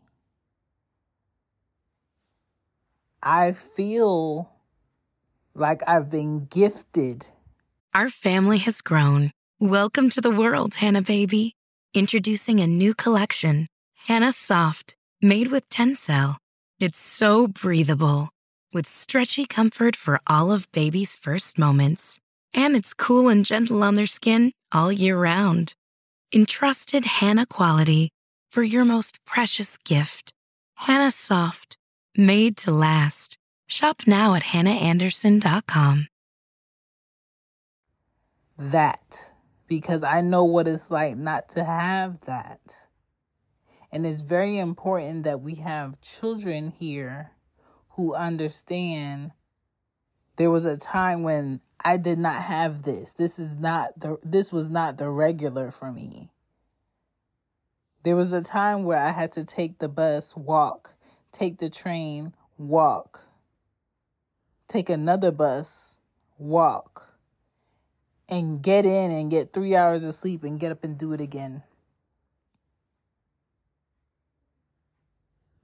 I 3.21 3.51
feel 3.51 4.49
like 5.53 5.83
I've 5.87 6.09
been 6.09 6.45
gifted. 6.45 7.27
Our 7.93 8.09
family 8.09 8.57
has 8.57 8.81
grown. 8.81 9.31
Welcome 9.59 10.09
to 10.09 10.21
the 10.21 10.31
world, 10.31 10.75
Hanna 10.75 11.03
Baby. 11.03 11.53
Introducing 11.93 12.59
a 12.59 12.65
new 12.65 12.95
collection, 12.95 13.67
Hanna 14.07 14.31
Soft, 14.31 14.95
made 15.21 15.51
with 15.51 15.69
Tencel. 15.69 16.37
It's 16.79 16.99
so 16.99 17.47
breathable, 17.47 18.29
with 18.73 18.87
stretchy 18.87 19.45
comfort 19.45 19.95
for 19.95 20.19
all 20.25 20.51
of 20.51 20.71
baby's 20.71 21.15
first 21.15 21.59
moments. 21.59 22.19
And 22.53 22.75
it's 22.75 22.93
cool 22.93 23.29
and 23.29 23.45
gentle 23.45 23.83
on 23.83 23.95
their 23.95 24.05
skin 24.05 24.51
all 24.71 24.91
year 24.91 25.17
round. 25.17 25.73
Entrusted 26.33 27.05
Hanna 27.05 27.45
quality 27.45 28.09
for 28.49 28.63
your 28.63 28.85
most 28.85 29.23
precious 29.25 29.77
gift. 29.77 30.33
Hanna 30.75 31.11
Soft, 31.11 31.77
made 32.15 32.57
to 32.57 32.71
last. 32.71 33.37
Shop 33.67 34.03
now 34.07 34.33
at 34.33 34.43
hannaandersson.com. 34.43 36.07
That 38.57 39.31
because 39.67 40.03
I 40.03 40.21
know 40.21 40.43
what 40.45 40.67
it's 40.67 40.89
like 40.89 41.15
not 41.15 41.49
to 41.49 41.63
have 41.63 42.21
that. 42.21 42.87
And 43.91 44.05
it's 44.05 44.21
very 44.21 44.57
important 44.57 45.23
that 45.23 45.41
we 45.41 45.55
have 45.55 46.01
children 46.01 46.71
here 46.77 47.31
who 47.91 48.13
understand 48.13 49.31
there 50.37 50.51
was 50.51 50.65
a 50.65 50.77
time 50.77 51.23
when 51.23 51.61
I 51.83 51.97
did 51.97 52.17
not 52.17 52.41
have 52.43 52.83
this. 52.83 53.13
This 53.13 53.39
is 53.39 53.55
not 53.55 53.99
the 53.99 54.17
this 54.23 54.51
was 54.51 54.69
not 54.69 54.97
the 54.97 55.09
regular 55.09 55.71
for 55.71 55.91
me. 55.91 56.29
There 58.03 58.15
was 58.15 58.33
a 58.33 58.41
time 58.41 58.83
where 58.83 58.97
I 58.97 59.11
had 59.11 59.31
to 59.33 59.43
take 59.43 59.79
the 59.79 59.89
bus, 59.89 60.35
walk, 60.35 60.93
take 61.31 61.59
the 61.59 61.69
train, 61.69 62.33
walk, 62.57 63.23
take 64.67 64.89
another 64.89 65.31
bus, 65.31 65.97
walk 66.37 67.13
and 68.29 68.61
get 68.61 68.85
in 68.85 69.11
and 69.11 69.31
get 69.31 69.53
three 69.53 69.75
hours 69.75 70.03
of 70.03 70.13
sleep 70.13 70.43
and 70.43 70.59
get 70.59 70.71
up 70.71 70.83
and 70.83 70.97
do 70.97 71.13
it 71.13 71.21
again. 71.21 71.63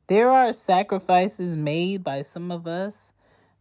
there 0.08 0.30
are 0.30 0.54
sacrifices 0.54 1.56
made 1.56 2.04
by 2.04 2.22
some 2.22 2.52
of 2.52 2.68
us, 2.68 3.14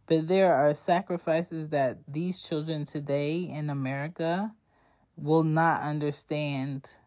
but 0.05 0.27
there 0.27 0.53
are 0.53 0.73
sacrifices 0.73 1.69
that 1.69 1.99
these 2.07 2.41
children 2.43 2.85
today 2.85 3.39
in 3.39 3.69
America 3.69 4.53
will 5.15 5.43
not 5.43 5.81
understand 5.81 6.97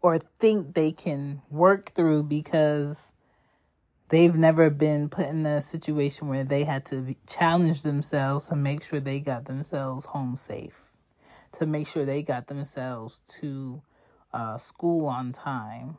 or 0.00 0.18
think 0.18 0.74
they 0.74 0.92
can 0.92 1.42
work 1.50 1.92
through 1.94 2.24
because 2.24 3.12
they've 4.08 4.34
never 4.34 4.68
been 4.68 5.08
put 5.08 5.26
in 5.26 5.46
a 5.46 5.60
situation 5.60 6.28
where 6.28 6.44
they 6.44 6.64
had 6.64 6.84
to 6.84 7.16
challenge 7.26 7.82
themselves 7.82 8.48
to 8.48 8.56
make 8.56 8.82
sure 8.82 9.00
they 9.00 9.20
got 9.20 9.46
themselves 9.46 10.04
home 10.06 10.36
safe, 10.36 10.92
to 11.52 11.66
make 11.66 11.86
sure 11.86 12.04
they 12.04 12.22
got 12.22 12.48
themselves 12.48 13.22
to 13.40 13.80
uh, 14.32 14.58
school 14.58 15.06
on 15.06 15.32
time, 15.32 15.96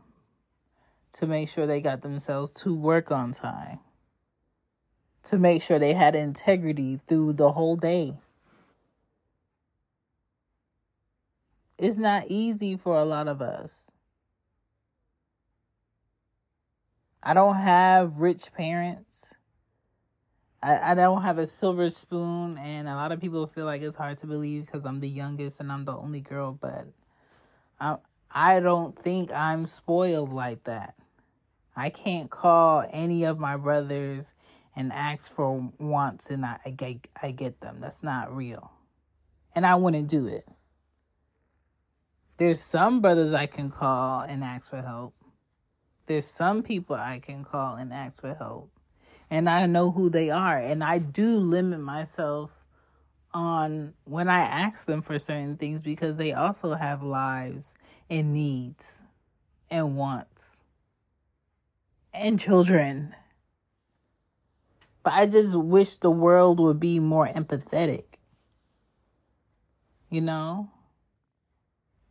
to 1.14 1.26
make 1.26 1.48
sure 1.50 1.66
they 1.66 1.82
got 1.82 2.02
themselves 2.02 2.52
to 2.52 2.76
work 2.76 3.12
on 3.12 3.32
time, 3.32 3.80
to 5.24 5.38
make 5.38 5.62
sure 5.62 5.80
they 5.80 5.94
had 5.94 6.16
integrity 6.16 7.00
through 7.08 7.34
the 7.34 7.54
whole 7.54 7.76
day. 7.76 8.16
It's 11.78 11.98
not 11.98 12.26
easy 12.28 12.78
for 12.78 12.98
a 12.98 13.06
lot 13.06 13.28
of 13.28 13.42
us. 13.42 13.92
I 17.22 17.34
don't 17.34 17.56
have 17.56 18.20
rich 18.20 18.54
parents. 18.54 19.34
I, 20.62 20.92
I 20.92 20.96
don't 20.96 21.22
have 21.22 21.38
a 21.38 21.48
silver 21.48 21.90
spoon, 21.90 22.58
and 22.58 22.88
a 22.88 22.96
lot 22.96 23.12
of 23.12 23.20
people 23.20 23.48
feel 23.48 23.66
like 23.66 23.82
it's 23.82 23.96
hard 23.96 24.18
to 24.20 24.28
believe 24.28 24.66
because 24.66 24.86
I'm 24.86 25.00
the 25.00 25.10
youngest 25.10 25.60
and 25.60 25.72
I'm 25.72 25.86
the 25.86 25.96
only 25.96 26.22
girl, 26.22 26.54
but 26.54 26.88
I, 27.80 27.98
I 28.32 28.60
don't 28.60 28.98
think 28.98 29.32
I'm 29.34 29.66
spoiled 29.66 30.34
like 30.34 30.64
that. 30.66 30.96
I 31.76 31.90
can't 31.90 32.30
call 32.30 32.86
any 32.92 33.24
of 33.24 33.40
my 33.40 33.58
brothers 33.58 34.34
and 34.76 34.92
ask 34.92 35.32
for 35.32 35.72
wants 35.80 36.30
and 36.30 36.46
I, 36.46 36.60
I, 36.66 36.70
get, 36.72 37.08
I 37.22 37.32
get 37.32 37.62
them. 37.62 37.80
That's 37.80 38.04
not 38.04 38.36
real. 38.36 38.72
And 39.56 39.66
I 39.66 39.76
wouldn't 39.76 40.10
do 40.10 40.28
it. 40.28 40.46
There's 42.38 42.60
some 42.60 43.02
brothers 43.02 43.34
I 43.34 43.46
can 43.46 43.70
call 43.70 44.22
and 44.22 44.44
ask 44.44 44.70
for 44.70 44.82
help. 44.82 45.14
There's 46.08 46.26
some 46.26 46.64
people 46.64 46.96
I 46.96 47.20
can 47.20 47.44
call 47.44 47.76
and 47.76 47.94
ask 47.94 48.22
for 48.22 48.34
help. 48.34 48.72
And 49.30 49.50
I 49.50 49.66
know 49.68 49.92
who 49.92 50.10
they 50.10 50.30
are. 50.30 50.58
And 50.58 50.84
I 50.84 50.98
do 50.98 51.38
limit 51.38 51.80
myself 51.80 52.52
on 53.34 53.94
when 54.06 54.28
I 54.28 54.42
ask 54.42 54.86
them 54.86 55.02
for 55.02 55.18
certain 55.18 55.58
things 55.58 55.84
because 55.84 56.18
they 56.18 56.34
also 56.34 56.74
have 56.74 57.04
lives 57.04 57.76
and 58.10 58.34
needs 58.34 59.02
and 59.70 59.96
wants 59.96 60.62
and 62.14 62.40
children. 62.40 63.16
But 65.04 65.14
I 65.14 65.26
just 65.26 65.56
wish 65.56 65.98
the 65.98 66.10
world 66.10 66.60
would 66.62 66.80
be 66.80 67.00
more 67.00 67.28
empathetic. 67.28 68.06
You 70.10 70.22
know? 70.22 70.72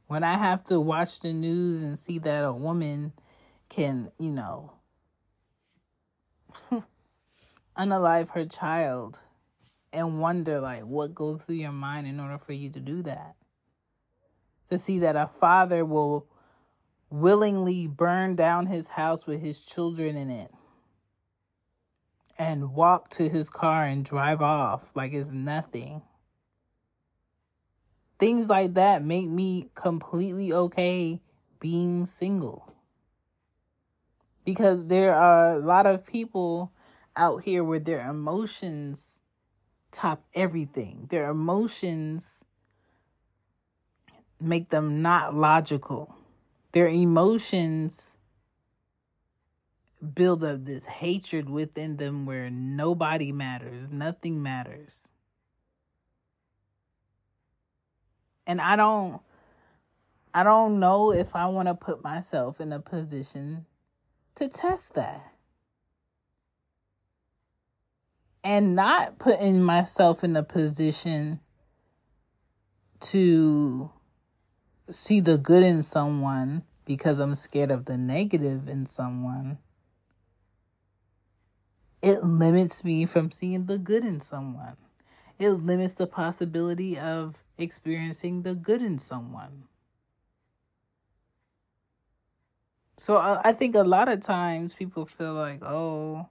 When 0.09 0.23
I 0.23 0.35
have 0.35 0.63
to 0.65 0.79
watch 0.79 1.21
the 1.21 1.33
news 1.33 1.83
and 1.83 1.99
see 1.99 2.19
that 2.19 2.45
a 2.45 2.53
woman 2.53 3.15
can, 3.71 4.11
you 4.19 4.31
know, 4.31 4.75
unalive 7.79 8.29
her 8.31 8.45
child 8.45 9.21
and 9.91 10.21
wonder 10.21 10.61
like 10.61 10.83
what 10.83 11.15
goes 11.15 11.43
through 11.43 11.55
your 11.57 11.73
mind 11.73 12.07
in 12.07 12.21
order 12.21 12.37
for 12.37 12.53
you 12.53 12.69
to 12.73 12.81
do 12.81 13.03
that. 13.03 13.37
To 14.69 14.77
see 14.77 14.99
that 14.99 15.17
a 15.17 15.29
father 15.29 15.87
will 15.87 16.27
willingly 17.09 17.87
burn 17.87 18.37
down 18.37 18.67
his 18.67 18.89
house 18.89 19.27
with 19.27 19.41
his 19.41 19.65
children 19.65 20.15
in 20.17 20.29
it 20.29 20.51
and 22.39 22.75
walk 22.75 23.09
to 23.11 23.29
his 23.29 23.51
car 23.51 23.85
and 23.85 24.05
drive 24.05 24.41
off 24.41 24.93
like 24.95 25.13
it's 25.13 25.31
nothing. 25.31 26.03
Things 28.19 28.49
like 28.49 28.75
that 28.75 29.03
make 29.03 29.29
me 29.29 29.67
completely 29.75 30.53
okay 30.53 31.21
being 31.59 32.07
single 32.07 32.73
because 34.45 34.87
there 34.87 35.15
are 35.15 35.55
a 35.55 35.59
lot 35.59 35.87
of 35.87 36.07
people 36.07 36.73
out 37.17 37.43
here 37.43 37.63
where 37.63 37.79
their 37.79 38.09
emotions 38.09 39.21
top 39.91 40.25
everything. 40.35 41.07
Their 41.11 41.31
emotions 41.31 42.45
make 44.41 44.71
them 44.71 45.03
not 45.03 45.35
logical. 45.35 46.15
Their 46.73 46.89
emotions 46.89 48.17
build 50.03 50.43
up 50.43 50.65
this 50.65 50.87
hatred 50.87 51.49
within 51.49 51.97
them 51.97 52.27
where 52.27 52.51
nobody 52.51 53.33
matters, 53.33 53.91
nothing 53.91 54.43
matters. 54.43 55.11
And 58.47 58.61
I 58.61 58.75
don't 58.77 59.23
I 60.35 60.43
don't 60.45 60.81
know 60.81 61.13
if 61.13 61.37
I 61.37 61.47
want 61.47 61.69
to 61.69 61.75
put 61.75 62.03
myself 62.03 62.61
in 62.61 62.73
a 62.73 62.81
position 62.81 63.67
to 64.37 64.49
test 64.49 64.95
that. 64.95 65.35
And 68.43 68.75
not 68.75 69.19
putting 69.19 69.63
myself 69.63 70.25
in 70.25 70.35
a 70.35 70.43
position 70.43 71.41
to 73.01 73.91
see 74.91 75.21
the 75.21 75.39
good 75.39 75.63
in 75.63 75.83
someone 75.83 76.65
because 76.87 77.19
I'm 77.19 77.35
scared 77.35 77.71
of 77.71 77.85
the 77.85 77.99
negative 77.99 78.69
in 78.69 78.87
someone. 78.87 79.59
It 82.03 82.25
limits 82.25 82.85
me 82.85 83.07
from 83.07 83.31
seeing 83.31 83.67
the 83.67 83.79
good 83.79 84.05
in 84.05 84.21
someone. 84.21 84.77
It 85.39 85.51
limits 85.51 85.95
the 85.95 86.07
possibility 86.07 86.99
of 86.99 87.43
experiencing 87.59 88.43
the 88.43 88.55
good 88.55 88.83
in 88.83 88.99
someone. 88.99 89.65
So 92.97 93.17
I 93.17 93.53
think 93.53 93.75
a 93.75 93.83
lot 93.83 94.09
of 94.09 94.21
times 94.21 94.75
people 94.75 95.07
feel 95.07 95.35
like, 95.35 95.61
oh, 95.63 96.29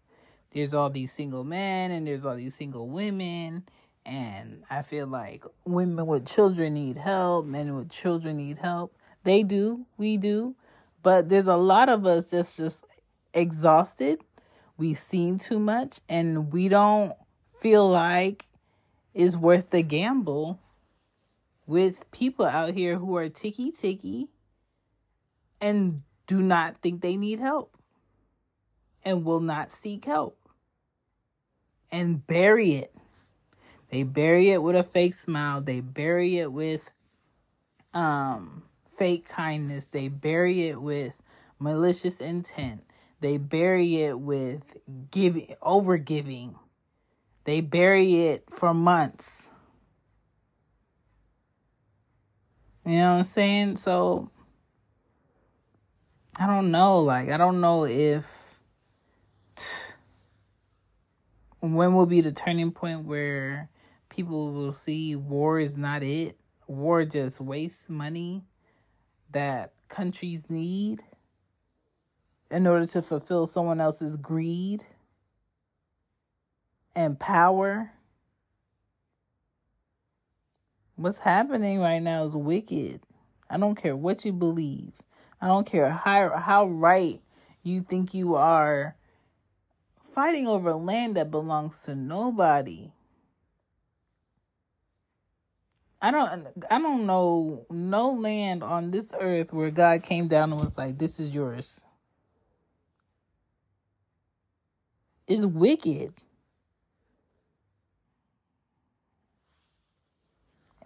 there's 0.53 0.73
all 0.73 0.89
these 0.89 1.11
single 1.11 1.43
men 1.43 1.91
and 1.91 2.07
there's 2.07 2.23
all 2.23 2.35
these 2.35 2.55
single 2.55 2.87
women. 2.87 3.63
And 4.05 4.63
I 4.69 4.81
feel 4.81 5.07
like 5.07 5.43
women 5.65 6.05
with 6.07 6.25
children 6.25 6.73
need 6.75 6.97
help, 6.97 7.45
men 7.45 7.75
with 7.75 7.89
children 7.89 8.37
need 8.37 8.57
help. 8.57 8.95
They 9.23 9.43
do, 9.43 9.85
we 9.97 10.17
do. 10.17 10.55
But 11.03 11.29
there's 11.29 11.47
a 11.47 11.57
lot 11.57 11.89
of 11.89 12.05
us 12.05 12.29
that's 12.29 12.57
just 12.57 12.85
exhausted. 13.33 14.21
We've 14.81 14.97
seen 14.97 15.37
too 15.37 15.59
much 15.59 15.99
and 16.09 16.51
we 16.51 16.67
don't 16.67 17.13
feel 17.59 17.87
like 17.87 18.47
it's 19.13 19.35
worth 19.35 19.69
the 19.69 19.83
gamble 19.83 20.59
with 21.67 22.09
people 22.09 22.47
out 22.47 22.73
here 22.73 22.97
who 22.97 23.15
are 23.15 23.29
ticky 23.29 23.69
ticky 23.69 24.29
and 25.61 26.01
do 26.25 26.41
not 26.41 26.79
think 26.79 27.01
they 27.01 27.15
need 27.15 27.37
help 27.37 27.77
and 29.05 29.23
will 29.23 29.39
not 29.39 29.71
seek 29.71 30.05
help 30.05 30.35
and 31.91 32.25
bury 32.25 32.69
it. 32.69 32.95
They 33.89 34.01
bury 34.01 34.49
it 34.49 34.63
with 34.63 34.75
a 34.75 34.83
fake 34.83 35.13
smile. 35.13 35.61
They 35.61 35.81
bury 35.81 36.39
it 36.39 36.51
with 36.51 36.91
um 37.93 38.63
fake 38.87 39.29
kindness. 39.29 39.85
They 39.85 40.07
bury 40.07 40.69
it 40.69 40.81
with 40.81 41.21
malicious 41.59 42.19
intent. 42.19 42.83
They 43.21 43.37
bury 43.37 44.01
it 44.01 44.19
with 44.19 44.77
giving 45.11 45.53
over 45.61 45.97
giving. 45.97 46.55
They 47.43 47.61
bury 47.61 48.25
it 48.25 48.45
for 48.49 48.73
months. 48.73 49.51
You 52.83 52.93
know 52.93 53.11
what 53.11 53.17
I'm 53.19 53.23
saying? 53.23 53.75
So 53.75 54.31
I 56.37 56.47
don't 56.47 56.71
know. 56.71 56.99
Like, 56.99 57.29
I 57.29 57.37
don't 57.37 57.61
know 57.61 57.85
if 57.85 58.59
when 61.59 61.93
will 61.93 62.07
be 62.07 62.21
the 62.21 62.31
turning 62.31 62.71
point 62.71 63.05
where 63.05 63.69
people 64.09 64.51
will 64.51 64.71
see 64.71 65.15
war 65.15 65.59
is 65.59 65.77
not 65.77 66.01
it. 66.01 66.37
War 66.67 67.05
just 67.05 67.39
wastes 67.39 67.87
money 67.87 68.45
that 69.31 69.73
countries 69.89 70.49
need 70.49 71.03
in 72.51 72.67
order 72.67 72.85
to 72.85 73.01
fulfill 73.01 73.47
someone 73.47 73.79
else's 73.79 74.17
greed 74.17 74.85
and 76.93 77.19
power. 77.19 77.91
What's 80.95 81.19
happening 81.19 81.79
right 81.79 82.01
now 82.01 82.25
is 82.25 82.35
wicked. 82.35 83.01
I 83.49 83.57
don't 83.57 83.75
care 83.75 83.95
what 83.95 84.25
you 84.25 84.33
believe. 84.33 85.01
I 85.41 85.47
don't 85.47 85.65
care 85.65 85.89
how 85.89 86.37
how 86.37 86.65
right 86.67 87.21
you 87.63 87.81
think 87.81 88.13
you 88.13 88.35
are 88.35 88.95
fighting 90.01 90.47
over 90.47 90.73
land 90.73 91.15
that 91.15 91.31
belongs 91.31 91.83
to 91.83 91.95
nobody. 91.95 92.91
I 96.01 96.11
don't 96.11 96.47
I 96.69 96.79
don't 96.79 97.05
know 97.05 97.65
no 97.69 98.11
land 98.11 98.63
on 98.63 98.91
this 98.91 99.13
earth 99.19 99.53
where 99.53 99.71
God 99.71 100.03
came 100.03 100.27
down 100.27 100.51
and 100.51 100.59
was 100.61 100.77
like 100.77 100.97
this 100.97 101.19
is 101.19 101.33
yours. 101.33 101.85
Is 105.31 105.45
wicked. 105.45 106.11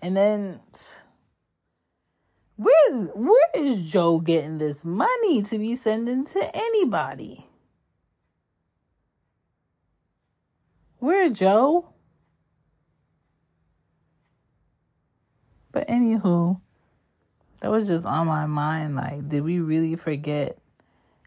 And 0.02 0.16
then 0.16 0.60
where's 2.58 3.10
where 3.16 3.50
is 3.56 3.92
Joe 3.92 4.20
getting 4.20 4.60
this 4.60 4.86
money 4.86 5.42
to 5.44 5.58
be 5.58 5.76
sending 5.76 6.26
to 6.26 6.52
anybody? 6.54 7.48
Where 11.00 11.30
Joe? 11.30 11.92
But 15.72 15.88
anywho, 15.88 16.62
that 17.62 17.72
was 17.72 17.88
just 17.88 18.06
on 18.06 18.28
my 18.28 18.46
mind. 18.46 18.96
Like, 18.96 19.28
did 19.28 19.44
we 19.44 19.60
really 19.60 19.96
forget 19.96 20.58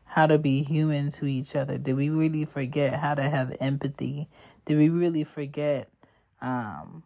how 0.08 0.26
to 0.26 0.38
be 0.38 0.62
human 0.62 1.10
to 1.10 1.26
each 1.26 1.54
other? 1.54 1.76
Did 1.76 1.94
we 1.94 2.08
really 2.08 2.46
forget 2.46 2.98
how 2.98 3.14
to 3.14 3.22
have 3.22 3.54
empathy? 3.60 4.28
Did 4.64 4.78
we 4.78 4.88
really 4.88 5.22
forget 5.22 5.90
um, 6.40 7.02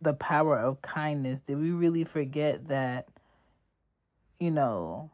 the 0.00 0.12
power 0.12 0.58
of 0.58 0.82
kindness? 0.82 1.40
Did 1.40 1.58
we 1.58 1.70
really 1.70 2.04
forget 2.04 2.68
that, 2.68 3.08
you 4.38 4.50
know, 4.50 5.10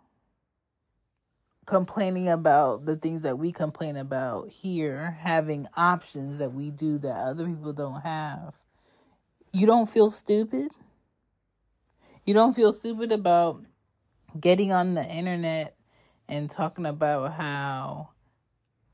complaining 1.67 2.29
about 2.29 2.85
the 2.85 2.97
things 2.97 3.21
that 3.21 3.39
we 3.39 3.53
complain 3.53 3.97
about 3.97 4.51
here, 4.51 5.17
having 5.21 5.69
options 5.77 6.39
that 6.39 6.53
we 6.53 6.71
do 6.71 6.99
that 6.99 7.17
other 7.17 7.47
people 7.47 7.73
don't 7.73 8.01
have? 8.01 8.55
You 9.53 9.67
don't 9.67 9.89
feel 9.89 10.09
stupid? 10.09 10.73
You 12.27 12.35
don't 12.35 12.55
feel 12.55 12.73
stupid 12.73 13.13
about 13.13 13.63
getting 14.39 14.73
on 14.73 14.95
the 14.95 15.05
internet 15.05 15.78
and 16.29 16.51
talking 16.51 16.87
about 16.87 17.33
how 17.33 18.11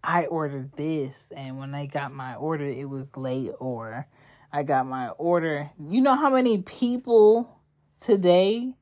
I 0.02 0.26
ordered 0.26 0.76
this 0.76 1.32
and 1.34 1.58
when 1.58 1.74
I 1.74 1.86
got 1.86 2.12
my 2.12 2.34
order 2.34 2.64
it 2.64 2.88
was 2.88 3.16
late 3.16 3.50
or 3.58 4.06
I 4.52 4.62
got 4.62 4.86
my 4.86 5.08
order. 5.10 5.70
You 5.80 6.00
know 6.00 6.14
how 6.14 6.30
many 6.30 6.62
people 6.62 7.60
today 7.98 8.74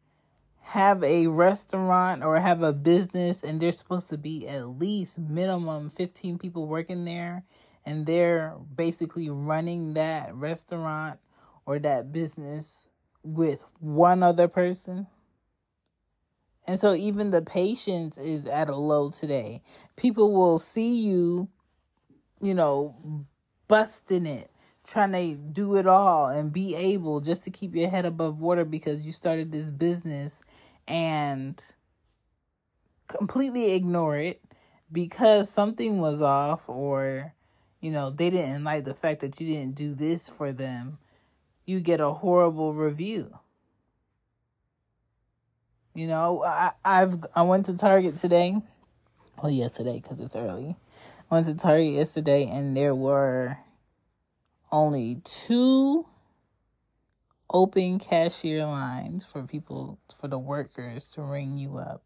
have 0.61 1.03
a 1.03 1.27
restaurant 1.29 2.23
or 2.23 2.39
have 2.39 2.63
a 2.63 2.73
business 2.73 3.43
and 3.43 3.61
they're 3.61 3.73
supposed 3.73 4.11
to 4.11 4.19
be 4.19 4.47
at 4.49 4.67
least 4.67 5.19
minimum 5.19 5.91
15 5.91 6.39
people 6.39 6.67
working 6.67 7.05
there 7.05 7.45
and 7.85 8.07
they're 8.07 8.57
basically 8.75 9.31
running 9.31 9.95
that 9.95 10.35
restaurant 10.35 11.19
or 11.67 11.79
that 11.79 12.13
business 12.13 12.89
with 13.23 13.65
one 13.81 14.23
other 14.23 14.49
person. 14.49 15.07
And 16.67 16.79
so 16.79 16.95
even 16.95 17.31
the 17.31 17.43
patience 17.43 18.19
is 18.19 18.47
at 18.47 18.71
a 18.71 18.77
low 18.77 19.11
today. 19.11 19.63
People 19.97 20.33
will 20.33 20.59
see 20.59 21.03
you, 21.03 21.49
you 22.41 22.55
know, 22.55 23.27
busting 23.69 24.27
it, 24.27 24.51
trying 24.87 25.13
to 25.13 25.35
do 25.53 25.77
it 25.77 25.87
all 25.87 26.29
and 26.29 26.53
be 26.53 26.75
able 26.77 27.21
just 27.21 27.45
to 27.45 27.51
keep 27.51 27.75
your 27.75 27.89
head 27.89 28.07
above 28.07 28.41
water 28.41 28.65
because 28.65 29.05
you 29.05 29.13
started 29.13 29.51
this 29.51 29.71
business 29.71 30.43
and 30.87 31.75
completely 33.09 33.73
ignore 33.75 34.17
it 34.17 34.41
because 34.91 35.51
something 35.51 36.01
was 36.01 36.23
off 36.23 36.69
or 36.69 37.35
you 37.81 37.91
know 37.91 38.11
they 38.11 38.31
didn't 38.31 38.65
like 38.65 38.85
the 38.85 38.95
fact 38.95 39.21
that 39.21 39.41
you 39.41 39.47
didn't 39.47 39.75
do 39.75 39.95
this 39.95 40.29
for 40.29 40.53
them 40.53 40.99
you 41.67 41.81
get 41.81 42.01
a 42.01 42.11
horrible 42.13 42.75
review. 42.75 43.39
You 45.95 46.07
know, 46.07 46.43
I, 46.43 46.73
I've 46.85 47.17
I 47.35 47.43
went 47.43 47.67
to 47.67 47.77
Target 47.77 48.17
today. 48.17 48.57
Well, 49.43 49.53
yesterday 49.53 50.01
because 50.01 50.21
it's 50.21 50.37
early. 50.37 50.77
I 51.31 51.35
went 51.35 51.47
to 51.47 51.55
Target 51.55 51.93
yesterday 51.93 52.49
and 52.49 52.75
there 52.77 52.95
were 52.95 53.59
only 54.71 55.21
two 55.25 56.07
open 57.53 57.99
cashier 57.99 58.65
lines 58.65 59.25
for 59.25 59.43
people 59.43 59.99
for 60.17 60.29
the 60.29 60.39
workers 60.39 61.11
to 61.11 61.23
ring 61.23 61.59
you 61.59 61.77
up. 61.77 62.03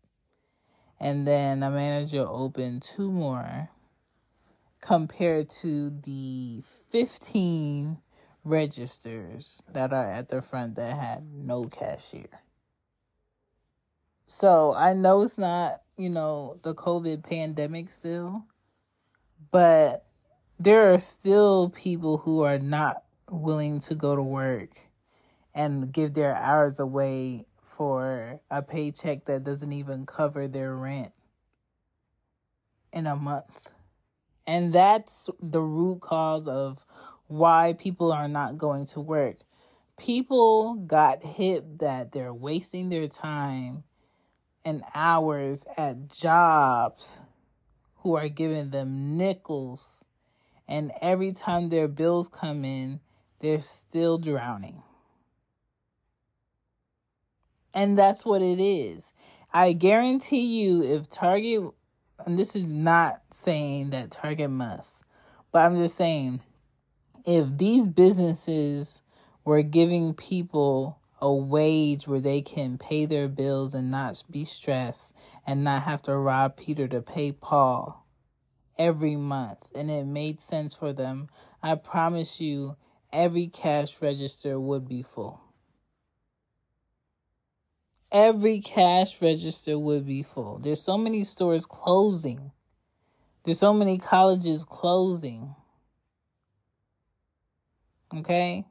And 0.99 1.27
then 1.27 1.63
a 1.63 1.71
manager 1.71 2.27
opened 2.27 2.83
two 2.83 3.13
more 3.13 3.69
compared 4.81 5.49
to 5.51 5.91
the 5.91 6.63
15 6.91 7.99
registers 8.43 9.63
that 9.73 9.93
are 9.93 10.11
at 10.11 10.29
the 10.29 10.43
front 10.43 10.75
that 10.75 10.97
had 10.97 11.25
no 11.33 11.67
cashier. 11.67 12.41
So 14.29 14.75
I 14.75 14.93
know 14.93 15.23
it's 15.23 15.39
not, 15.39 15.83
you 15.97 16.11
know, 16.11 16.59
the 16.63 16.75
COVID 16.75 17.23
pandemic 17.23 17.89
still, 17.89 18.45
but 19.53 20.05
there 20.59 20.93
are 20.93 20.99
still 20.99 21.71
people 21.71 22.19
who 22.19 22.43
are 22.43 22.59
not 22.59 23.05
willing 23.31 23.79
to 23.81 23.95
go 23.95 24.17
to 24.17 24.23
work 24.23 24.81
and 25.55 25.93
give 25.93 26.15
their 26.15 26.35
hours 26.35 26.81
away 26.81 27.45
for 27.63 28.41
a 28.51 28.63
paycheck 28.63 29.27
that 29.27 29.45
doesn't 29.45 29.73
even 29.73 30.07
cover 30.07 30.49
their 30.49 30.75
rent 30.75 31.13
in 32.93 33.07
a 33.07 33.15
month. 33.15 33.71
And 34.45 34.73
that's 34.73 35.31
the 35.41 35.61
root 35.61 36.01
cause 36.01 36.49
of 36.49 36.85
why 37.29 37.75
people 37.79 38.13
are 38.13 38.29
not 38.29 38.59
going 38.59 38.87
to 38.87 39.01
work. 39.01 39.39
People 39.97 40.75
got 40.75 41.23
hit 41.23 41.79
that 41.79 42.11
they're 42.11 42.35
wasting 42.35 42.89
their 42.89 43.09
time 43.09 43.85
and 44.67 44.83
hours 44.97 45.65
at 45.79 46.09
jobs 46.09 47.21
who 47.99 48.17
are 48.17 48.29
giving 48.29 48.71
them 48.71 49.17
nickels. 49.17 50.05
And 50.67 50.91
every 51.01 51.31
time 51.31 51.69
their 51.69 51.87
bills 51.87 52.29
come 52.29 52.65
in, 52.65 52.99
they're 53.39 53.61
still 53.61 54.19
drowning. 54.19 54.83
And 57.73 57.97
that's 57.97 58.27
what 58.27 58.43
it 58.43 58.59
is. 58.59 59.13
I 59.55 59.73
guarantee 59.73 60.65
you, 60.65 60.83
if 60.83 61.09
Target, 61.09 61.71
and 62.27 62.37
this 62.37 62.57
is 62.57 62.67
not 62.67 63.23
saying 63.31 63.91
that 63.91 64.11
Target 64.11 64.51
must, 64.51 65.05
but 65.53 65.63
I'm 65.63 65.77
just 65.77 65.95
saying, 65.95 66.41
if 67.25 67.57
these 67.57 67.87
businesses 67.87 69.03
were 69.45 69.63
giving 69.63 70.13
people 70.13 70.99
a 71.21 71.33
wage 71.33 72.07
where 72.07 72.21
they 72.21 72.43
can 72.43 72.79
pay 72.79 73.07
their 73.07 73.29
bills 73.29 73.75
and 73.75 73.91
not 73.91 74.23
be 74.31 74.45
stressed 74.45 75.15
and 75.47 75.65
not 75.65 75.83
have 75.83 76.03
to 76.03 76.17
rob 76.17 76.57
Peter 76.57 76.87
to 76.89 77.01
pay 77.01 77.33
Paul 77.33 78.07
every 78.79 79.17
month 79.17 79.71
and 79.75 79.91
it 79.91 80.05
made 80.05 80.41
sense 80.41 80.75
for 80.75 80.93
them, 80.93 81.29
I 81.63 81.75
promise 81.77 82.41
you 82.41 82.77
every 83.13 83.47
cash 83.49 84.01
register 84.03 84.61
would 84.61 84.89
be 84.89 85.03
full. 85.03 85.41
Every 88.13 88.61
cash 88.61 89.21
register 89.21 89.79
would 89.79 90.07
be 90.07 90.23
full. 90.23 90.59
There's 90.59 90.81
so 90.81 90.97
many 90.97 91.25
stores 91.25 91.67
closing. 91.67 92.53
There's 93.43 93.59
so 93.59 93.73
many 93.73 93.99
colleges 93.99 94.65
closing. 94.65 95.55
Okay? 98.15 98.65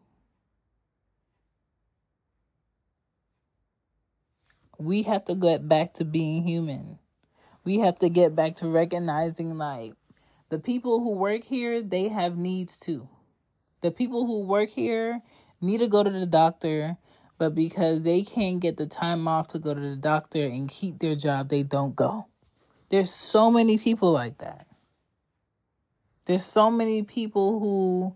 We 4.77 5.03
have 5.03 5.25
to 5.25 5.35
get 5.35 5.67
back 5.67 5.93
to 5.95 6.05
being 6.05 6.43
human. 6.43 6.99
We 7.63 7.79
have 7.79 7.97
to 7.99 8.09
get 8.09 8.35
back 8.35 8.57
to 8.57 8.67
recognizing 8.67 9.57
like 9.57 9.93
the 10.49 10.59
people 10.59 10.99
who 10.99 11.11
work 11.15 11.43
here, 11.43 11.81
they 11.81 12.09
have 12.09 12.37
needs 12.37 12.77
too. 12.77 13.09
The 13.81 13.91
people 13.91 14.25
who 14.25 14.45
work 14.45 14.69
here 14.69 15.21
need 15.61 15.79
to 15.79 15.87
go 15.87 16.03
to 16.03 16.09
the 16.09 16.25
doctor, 16.25 16.97
but 17.37 17.55
because 17.55 18.01
they 18.01 18.21
can't 18.21 18.59
get 18.59 18.77
the 18.77 18.85
time 18.85 19.27
off 19.27 19.47
to 19.49 19.59
go 19.59 19.73
to 19.73 19.79
the 19.79 19.95
doctor 19.95 20.43
and 20.43 20.69
keep 20.69 20.99
their 20.99 21.15
job, 21.15 21.49
they 21.49 21.63
don't 21.63 21.95
go. 21.95 22.27
There's 22.89 23.11
so 23.11 23.49
many 23.49 23.77
people 23.77 24.11
like 24.11 24.37
that. 24.37 24.67
There's 26.25 26.45
so 26.45 26.71
many 26.71 27.03
people 27.03 27.59
who 27.59 28.15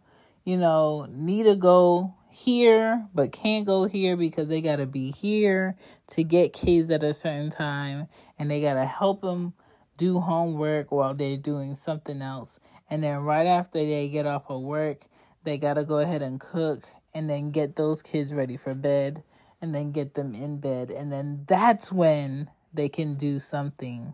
you 0.49 0.57
know, 0.57 1.07
need 1.11 1.43
to 1.43 1.55
go 1.55 2.15
here 2.31 3.07
but 3.13 3.31
can't 3.31 3.65
go 3.65 3.85
here 3.85 4.15
because 4.15 4.47
they 4.47 4.61
got 4.61 4.77
to 4.77 4.85
be 4.85 5.11
here 5.11 5.75
to 6.07 6.23
get 6.23 6.53
kids 6.53 6.89
at 6.91 7.03
a 7.03 7.13
certain 7.13 7.49
time 7.49 8.07
and 8.37 8.49
they 8.49 8.61
got 8.61 8.75
to 8.75 8.85
help 8.85 9.21
them 9.21 9.53
do 9.97 10.19
homework 10.19 10.91
while 10.91 11.13
they're 11.13 11.37
doing 11.37 11.75
something 11.75 12.21
else. 12.21 12.59
And 12.89 13.03
then 13.03 13.19
right 13.19 13.45
after 13.45 13.79
they 13.79 14.09
get 14.09 14.25
off 14.25 14.49
of 14.49 14.61
work, 14.61 15.05
they 15.43 15.57
got 15.57 15.75
to 15.75 15.85
go 15.85 15.99
ahead 15.99 16.21
and 16.21 16.39
cook 16.39 16.85
and 17.13 17.29
then 17.29 17.51
get 17.51 17.75
those 17.75 18.01
kids 18.01 18.33
ready 18.33 18.57
for 18.57 18.73
bed 18.73 19.23
and 19.61 19.75
then 19.75 19.91
get 19.91 20.13
them 20.13 20.33
in 20.33 20.59
bed. 20.59 20.89
And 20.89 21.11
then 21.11 21.43
that's 21.47 21.91
when 21.91 22.49
they 22.73 22.89
can 22.89 23.15
do 23.15 23.39
something 23.39 24.13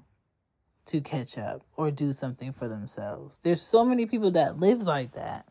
to 0.85 1.01
catch 1.01 1.37
up 1.37 1.61
or 1.75 1.91
do 1.91 2.13
something 2.13 2.51
for 2.51 2.67
themselves. 2.67 3.39
There's 3.43 3.61
so 3.61 3.83
many 3.83 4.05
people 4.05 4.31
that 4.31 4.59
live 4.59 4.83
like 4.83 5.13
that. 5.13 5.45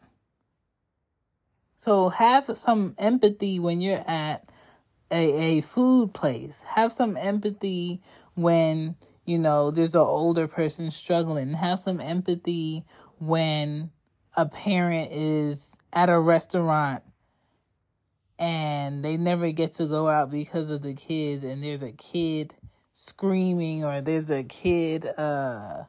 So 1.76 2.08
have 2.08 2.46
some 2.56 2.94
empathy 2.98 3.58
when 3.58 3.80
you're 3.80 4.04
at 4.06 4.48
a, 5.10 5.58
a 5.58 5.60
food 5.60 6.14
place. 6.14 6.62
Have 6.62 6.92
some 6.92 7.16
empathy 7.16 8.00
when 8.34 8.96
you 9.26 9.38
know, 9.38 9.70
there's 9.70 9.94
an 9.94 10.02
older 10.02 10.46
person 10.46 10.90
struggling. 10.90 11.52
Have 11.54 11.80
some 11.80 12.00
empathy 12.00 12.84
when 13.18 13.90
a 14.36 14.46
parent 14.46 15.10
is 15.12 15.72
at 15.92 16.10
a 16.10 16.18
restaurant 16.18 17.02
and 18.38 19.04
they 19.04 19.16
never 19.16 19.50
get 19.52 19.72
to 19.74 19.86
go 19.86 20.08
out 20.08 20.30
because 20.30 20.70
of 20.70 20.82
the 20.82 20.94
kids 20.94 21.44
and 21.44 21.62
there's 21.62 21.82
a 21.82 21.92
kid 21.92 22.54
screaming 22.92 23.84
or 23.84 24.00
there's 24.00 24.30
a 24.30 24.42
kid 24.42 25.06
uh 25.16 25.84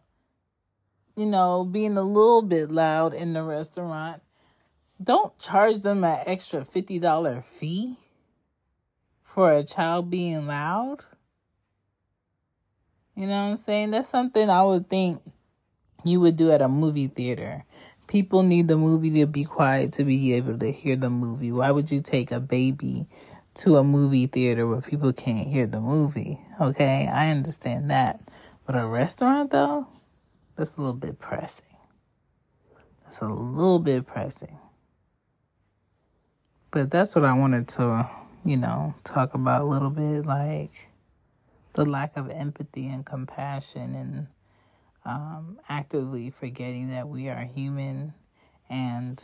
you 1.15 1.25
know 1.25 1.65
being 1.65 1.97
a 1.97 2.03
little 2.03 2.43
bit 2.43 2.69
loud 2.69 3.13
in 3.15 3.33
the 3.33 3.41
restaurant 3.41 4.21
don't 5.03 5.37
charge 5.39 5.81
them 5.81 6.03
an 6.03 6.19
extra 6.25 6.61
$50 6.61 7.43
fee 7.43 7.95
for 9.21 9.51
a 9.51 9.63
child 9.63 10.09
being 10.09 10.47
loud 10.47 10.99
you 13.15 13.27
know 13.27 13.43
what 13.43 13.51
i'm 13.51 13.57
saying 13.57 13.91
that's 13.91 14.09
something 14.09 14.49
i 14.49 14.63
would 14.63 14.89
think 14.89 15.21
you 16.03 16.19
would 16.19 16.35
do 16.35 16.51
at 16.51 16.61
a 16.61 16.67
movie 16.67 17.07
theater 17.07 17.65
People 18.07 18.43
need 18.43 18.67
the 18.67 18.77
movie 18.77 19.09
to 19.19 19.25
be 19.25 19.43
quiet 19.43 19.93
to 19.93 20.03
be 20.03 20.33
able 20.33 20.59
to 20.59 20.71
hear 20.71 20.95
the 20.95 21.09
movie. 21.09 21.51
Why 21.51 21.71
would 21.71 21.89
you 21.89 22.01
take 22.01 22.31
a 22.31 22.39
baby 22.39 23.07
to 23.55 23.77
a 23.77 23.83
movie 23.83 24.27
theater 24.27 24.67
where 24.67 24.81
people 24.81 25.11
can't 25.11 25.47
hear 25.47 25.65
the 25.65 25.81
movie? 25.81 26.39
Okay, 26.61 27.07
I 27.07 27.31
understand 27.31 27.89
that. 27.89 28.21
But 28.65 28.75
a 28.75 28.85
restaurant, 28.85 29.51
though, 29.51 29.87
that's 30.55 30.75
a 30.75 30.81
little 30.81 30.93
bit 30.93 31.19
pressing. 31.19 31.65
That's 33.03 33.21
a 33.21 33.27
little 33.27 33.79
bit 33.79 34.05
pressing. 34.05 34.57
But 36.75 36.91
that's 36.91 37.15
what 37.15 37.23
I 37.23 37.31
wanted 37.31 37.69
to, 37.69 38.09
you 38.43 38.57
know, 38.57 38.95
talk 39.05 39.33
about 39.33 39.61
a 39.61 39.63
little 39.63 39.89
bit 39.89 40.25
like 40.25 40.89
the 41.71 41.85
lack 41.85 42.17
of 42.17 42.29
empathy 42.29 42.89
and 42.89 43.05
compassion 43.05 43.95
and 43.95 44.27
um, 45.05 45.57
actively 45.69 46.31
forgetting 46.31 46.89
that 46.89 47.07
we 47.07 47.29
are 47.29 47.45
human 47.45 48.13
and 48.69 49.23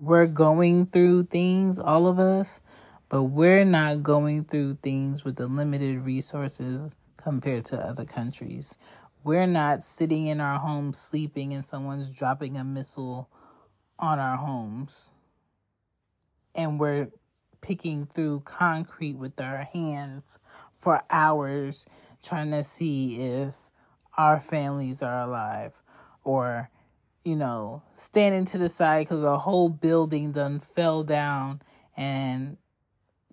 we're 0.00 0.26
going 0.26 0.86
through 0.86 1.26
things, 1.26 1.78
all 1.78 2.08
of 2.08 2.18
us, 2.18 2.60
but 3.08 3.22
we're 3.22 3.64
not 3.64 4.02
going 4.02 4.42
through 4.42 4.78
things 4.82 5.24
with 5.24 5.36
the 5.36 5.46
limited 5.46 6.00
resources 6.00 6.96
compared 7.16 7.64
to 7.66 7.78
other 7.78 8.04
countries. 8.04 8.78
We're 9.22 9.46
not 9.46 9.84
sitting 9.84 10.26
in 10.26 10.40
our 10.40 10.58
homes 10.58 10.98
sleeping 10.98 11.54
and 11.54 11.64
someone's 11.64 12.10
dropping 12.10 12.56
a 12.56 12.64
missile 12.64 13.30
on 13.98 14.18
our 14.18 14.36
homes. 14.36 15.08
And 16.54 16.78
we're 16.78 17.10
picking 17.60 18.06
through 18.06 18.40
concrete 18.40 19.14
with 19.16 19.40
our 19.40 19.66
hands 19.72 20.38
for 20.76 21.02
hours 21.08 21.86
trying 22.22 22.50
to 22.50 22.62
see 22.62 23.16
if 23.16 23.56
our 24.18 24.38
families 24.38 25.02
are 25.02 25.22
alive 25.22 25.82
or 26.24 26.70
you 27.24 27.34
know 27.34 27.82
standing 27.92 28.44
to 28.44 28.58
the 28.58 28.68
side 28.68 29.06
because 29.06 29.22
a 29.24 29.38
whole 29.38 29.70
building 29.70 30.32
done 30.32 30.60
fell 30.60 31.02
down 31.02 31.60
and 31.96 32.58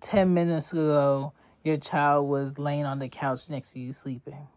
10 0.00 0.32
minutes 0.32 0.72
ago 0.72 1.32
your 1.62 1.76
child 1.76 2.28
was 2.28 2.58
laying 2.58 2.86
on 2.86 2.98
the 2.98 3.08
couch 3.08 3.50
next 3.50 3.72
to 3.74 3.80
you 3.80 3.92
sleeping 3.92 4.48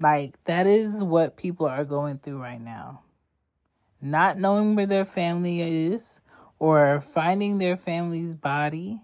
like 0.00 0.42
that 0.44 0.66
is 0.66 1.02
what 1.02 1.36
people 1.36 1.66
are 1.66 1.84
going 1.84 2.18
through 2.18 2.40
right 2.40 2.60
now 2.60 3.00
not 4.02 4.36
knowing 4.36 4.74
where 4.74 4.86
their 4.86 5.04
family 5.04 5.62
is 5.62 6.20
or 6.58 7.00
finding 7.00 7.58
their 7.58 7.76
family's 7.76 8.34
body 8.34 9.00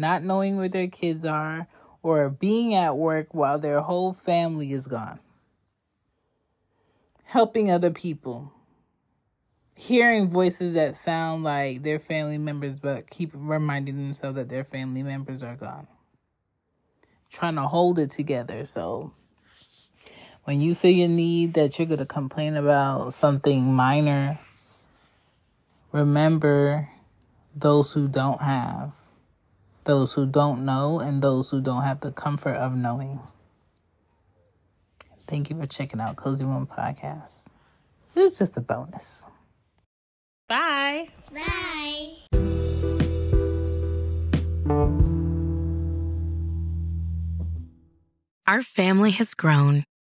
not 0.00 0.22
knowing 0.22 0.56
where 0.56 0.68
their 0.68 0.88
kids 0.88 1.24
are 1.24 1.68
or 2.02 2.30
being 2.30 2.74
at 2.74 2.96
work 2.96 3.34
while 3.34 3.58
their 3.58 3.80
whole 3.80 4.12
family 4.12 4.72
is 4.72 4.86
gone. 4.86 5.20
Helping 7.24 7.70
other 7.70 7.90
people. 7.90 8.52
Hearing 9.74 10.28
voices 10.28 10.74
that 10.74 10.96
sound 10.96 11.44
like 11.44 11.82
their 11.82 11.98
family 11.98 12.38
members, 12.38 12.80
but 12.80 13.08
keep 13.08 13.30
reminding 13.32 13.96
themselves 13.96 14.36
that 14.36 14.48
their 14.48 14.64
family 14.64 15.02
members 15.02 15.42
are 15.42 15.56
gone. 15.56 15.86
Trying 17.30 17.54
to 17.54 17.62
hold 17.62 17.98
it 17.98 18.10
together. 18.10 18.64
So, 18.64 19.12
when 20.44 20.60
you 20.60 20.74
feel 20.74 20.92
your 20.92 21.08
need 21.08 21.54
that 21.54 21.78
you're 21.78 21.88
going 21.88 21.98
to 21.98 22.06
complain 22.06 22.56
about 22.56 23.12
something 23.12 23.72
minor, 23.72 24.38
remember 25.92 26.88
those 27.54 27.92
who 27.92 28.08
don't 28.08 28.40
have 28.40 28.94
those 29.84 30.12
who 30.12 30.26
don't 30.26 30.64
know, 30.64 31.00
and 31.00 31.22
those 31.22 31.50
who 31.50 31.60
don't 31.60 31.82
have 31.82 32.00
the 32.00 32.12
comfort 32.12 32.54
of 32.54 32.76
knowing. 32.76 33.20
Thank 35.26 35.50
you 35.50 35.58
for 35.58 35.66
checking 35.66 36.00
out 36.00 36.16
Cozy 36.16 36.44
Womb 36.44 36.66
Podcast. 36.66 37.48
This 38.14 38.32
is 38.32 38.38
just 38.38 38.56
a 38.56 38.60
bonus. 38.60 39.24
Bye. 40.48 41.08
Bye. 41.32 42.16
Our 48.46 48.62
family 48.62 49.12
has 49.12 49.34
grown. 49.34 49.84